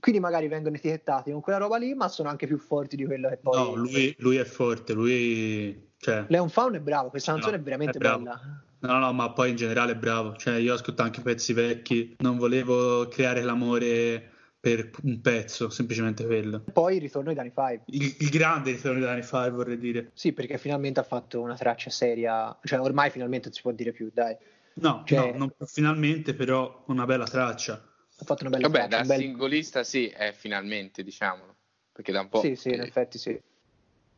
quindi 0.01 0.21
magari 0.21 0.49
vengono 0.49 0.77
etichettati 0.77 1.31
con 1.31 1.41
quella 1.41 1.59
roba 1.59 1.77
lì, 1.79 1.95
ma 1.95 2.09
sono 2.09 2.29
anche 2.29 2.47
più 2.47 2.59
forti 2.59 2.97
di 2.97 3.05
quello 3.05 3.29
che 3.29 3.37
poi... 3.37 3.57
No, 3.57 3.75
lui, 3.75 4.15
lui 4.19 4.37
è 4.37 4.45
forte, 4.45 4.93
lui... 4.93 5.93
Cioè, 5.97 6.27
Leon 6.29 6.51
Faun 6.51 6.75
è 6.75 6.81
bravo, 6.81 7.09
questa 7.09 7.31
No, 7.33 7.39
canzone 7.39 7.61
è 7.61 7.63
veramente 7.65 7.97
è 7.97 8.01
bella. 8.01 8.39
no, 8.81 8.99
no, 8.99 9.13
ma 9.15 9.33
poi 9.33 9.51
in 9.51 9.57
generale 9.57 9.93
è 9.93 9.97
bravo. 9.97 10.37
Cioè, 10.37 10.57
io 10.57 10.75
ascolto 10.75 11.01
anche 11.01 11.23
pezzi 11.23 11.55
vecchi, 11.55 12.15
non 12.19 12.37
volevo 12.37 13.09
creare 13.09 13.41
l'amore 13.43 14.31
per 14.61 14.91
un 15.05 15.21
pezzo, 15.23 15.71
semplicemente 15.71 16.27
quello. 16.27 16.63
Poi 16.73 16.97
il 16.97 17.01
ritorno 17.01 17.31
di 17.31 17.35
Danny 17.35 17.53
Five. 17.55 17.83
Il, 17.87 18.17
il 18.19 18.29
grande 18.29 18.73
ritorno 18.73 18.99
di 18.99 19.05
Danny 19.05 19.23
Five, 19.23 19.51
vorrei 19.51 19.79
dire. 19.79 20.11
Sì, 20.13 20.33
perché 20.35 20.59
finalmente 20.59 21.01
ha 21.01 21.05
fatto 21.05 21.41
una 21.41 21.57
traccia 21.57 21.89
seria, 21.89 22.55
cioè 22.63 22.81
ormai 22.81 23.09
finalmente 23.09 23.47
non 23.47 23.55
si 23.55 23.63
può 23.63 23.73
dire 23.73 23.93
più, 23.93 24.11
dai. 24.13 24.37
No, 24.75 25.03
Cioè- 25.07 25.33
no, 25.33 25.37
non 25.39 25.53
finalmente, 25.67 26.35
però 26.35 26.85
una 26.89 27.07
bella 27.07 27.25
traccia. 27.25 27.83
Ha 28.17 28.25
fatto 28.25 28.45
una 28.45 28.57
bella 28.57 28.69
Vabbè, 28.69 28.89
da 28.89 28.99
un 28.99 29.07
bel- 29.07 29.19
singolista 29.19 29.83
sì, 29.83 30.09
è 30.09 30.33
finalmente, 30.33 31.03
diciamolo. 31.03 31.57
Perché 31.93 32.13
da 32.13 32.21
un 32.21 32.29
po'... 32.29 32.41
Sì, 32.41 32.57
sì, 32.57 32.71
in 32.71 32.81
effetti 32.81 33.19
sì. 33.19 33.41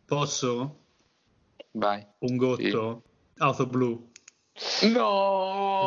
Posso? 0.05 0.85
Vai. 1.73 2.07
Un 2.19 2.37
gotto? 2.37 3.03
Auto 3.39 3.67
blu. 3.67 4.11
No! 4.93 5.87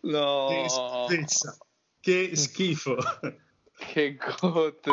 no! 0.00 0.46
Che 0.48 0.68
schifezza. 0.68 1.56
Che 2.00 2.36
schifo. 2.36 2.96
Che 3.76 4.16
gotto. 4.16 4.92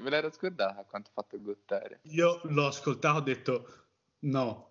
Me 0.00 0.10
l'ero 0.10 0.30
scordata 0.30 0.84
quanto 0.84 1.10
ha 1.10 1.12
fatto 1.12 1.40
gottare. 1.40 2.00
Io 2.02 2.40
l'ho 2.44 2.66
ascoltato 2.66 3.16
e 3.16 3.20
ho 3.20 3.22
detto 3.22 3.84
no. 4.20 4.70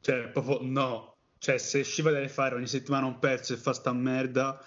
Cioè, 0.00 0.28
proprio 0.28 0.58
no. 0.62 1.15
Cioè, 1.38 1.58
se 1.58 1.80
usciva 1.80 2.10
da 2.10 2.26
fare 2.28 2.54
ogni 2.54 2.66
settimana 2.66 3.06
un 3.06 3.18
pezzo 3.18 3.52
e 3.52 3.56
fa 3.56 3.72
sta 3.72 3.92
merda, 3.92 4.60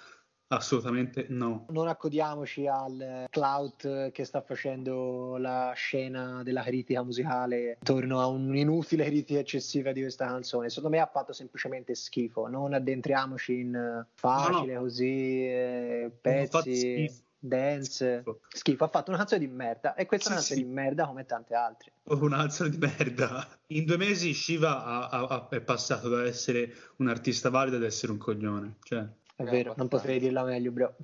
Assolutamente 0.51 1.27
no. 1.29 1.67
Non 1.69 1.87
accodiamoci 1.87 2.65
al 2.65 3.27
clout 3.29 4.09
che 4.09 4.25
sta 4.25 4.41
facendo 4.41 5.37
la 5.37 5.73
scena 5.75 6.41
della 6.41 6.63
critica 6.63 7.03
musicale 7.03 7.77
intorno 7.79 8.19
a 8.19 8.25
un'inutile 8.25 9.05
critica 9.05 9.39
eccessiva 9.39 9.91
di 9.91 10.01
questa 10.01 10.25
canzone. 10.25 10.69
Secondo 10.69 10.97
me 10.97 11.03
ha 11.03 11.05
fatto 11.05 11.33
semplicemente 11.33 11.93
schifo. 11.93 12.47
Non 12.47 12.73
addentriamoci 12.73 13.59
in 13.59 14.05
facile 14.15 14.73
no, 14.73 14.79
no. 14.79 14.85
così, 14.85 15.45
eh, 15.45 16.11
pezzi 16.19 17.27
dance, 17.39 18.23
schifo. 18.49 18.83
Ha 18.83 18.89
fatto 18.89 19.09
una 19.09 19.19
canzone 19.19 19.39
di 19.39 19.47
merda 19.47 19.95
e 19.95 20.05
questa 20.05 20.29
sì, 20.29 20.31
è 20.31 20.33
una 20.33 20.41
canzone 20.41 20.59
sì. 20.59 20.65
di 20.65 20.73
merda 20.73 21.05
come 21.05 21.25
tante 21.25 21.55
altre. 21.55 21.91
Una 22.03 22.37
canzone 22.37 22.69
di 22.69 22.77
merda. 22.77 23.47
In 23.67 23.85
due 23.85 23.97
mesi 23.97 24.33
Shiva 24.33 24.83
ha, 24.83 25.09
ha, 25.09 25.47
è 25.49 25.61
passato 25.61 26.09
da 26.09 26.25
essere 26.25 26.73
un 26.97 27.07
artista 27.07 27.49
valido 27.49 27.77
ad 27.77 27.83
essere 27.83 28.11
un 28.11 28.17
coglione. 28.17 28.75
Cioè. 28.83 29.05
È 29.35 29.43
vero, 29.43 29.73
non 29.77 29.87
potrei 29.87 30.19
dirla 30.19 30.43
meglio, 30.43 30.71
bro. 30.71 30.95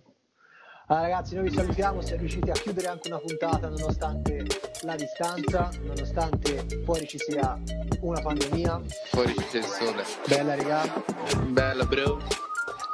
Allora, 0.88 1.08
ragazzi, 1.08 1.36
noi 1.36 1.50
vi 1.50 1.56
salutiamo. 1.56 2.02
Siamo 2.02 2.20
riusciti 2.20 2.50
a 2.52 2.54
chiudere 2.54 2.88
anche 2.88 3.08
una 3.08 3.18
puntata 3.18 3.70
nonostante 3.70 4.46
la 4.82 4.96
distanza, 4.96 5.72
nonostante 5.82 6.84
fuori 6.84 7.08
ci 7.08 7.18
sia 7.18 7.60
una 8.02 8.22
pandemia. 8.22 8.82
Fuori 9.10 9.34
c'è 9.34 9.58
il 9.58 9.64
sole. 9.64 10.04
Bella, 10.28 10.56
raga. 10.56 11.04
Bella, 11.48 11.86
bro. 11.86 12.20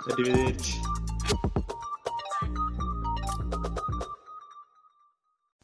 Arrivederci. 0.09 0.79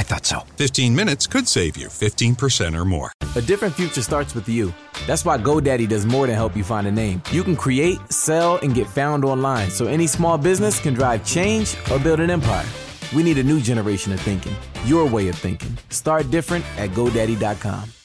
Yeah, 0.00 0.06
I 0.06 0.14
thought 0.14 0.26
so. 0.26 0.40
15 0.56 0.94
minutes 0.94 1.26
could 1.26 1.48
save 1.48 1.76
you 1.76 1.88
15% 1.88 2.78
or 2.78 2.84
more. 2.84 3.12
A 3.36 3.40
different 3.40 3.74
future 3.74 4.02
starts 4.02 4.34
with 4.34 4.48
you. 4.48 4.72
That's 5.06 5.24
why 5.24 5.38
GoDaddy 5.38 5.88
does 5.88 6.04
more 6.04 6.26
than 6.26 6.36
help 6.36 6.56
you 6.56 6.64
find 6.64 6.86
a 6.86 6.92
name. 6.92 7.22
You 7.30 7.44
can 7.44 7.56
create, 7.56 7.98
sell, 8.10 8.58
and 8.62 8.74
get 8.74 8.86
found 8.86 9.24
online 9.24 9.70
so 9.70 9.86
any 9.86 10.06
small 10.06 10.38
business 10.38 10.80
can 10.80 10.94
drive 10.94 11.24
change 11.24 11.76
or 11.90 11.98
build 11.98 12.20
an 12.20 12.30
empire. 12.30 12.66
We 13.14 13.22
need 13.22 13.38
a 13.38 13.44
new 13.44 13.60
generation 13.60 14.12
of 14.12 14.20
thinking, 14.20 14.54
your 14.84 15.06
way 15.06 15.28
of 15.28 15.36
thinking. 15.36 15.76
Start 15.90 16.30
different 16.30 16.64
at 16.78 16.90
GoDaddy.com. 16.90 17.99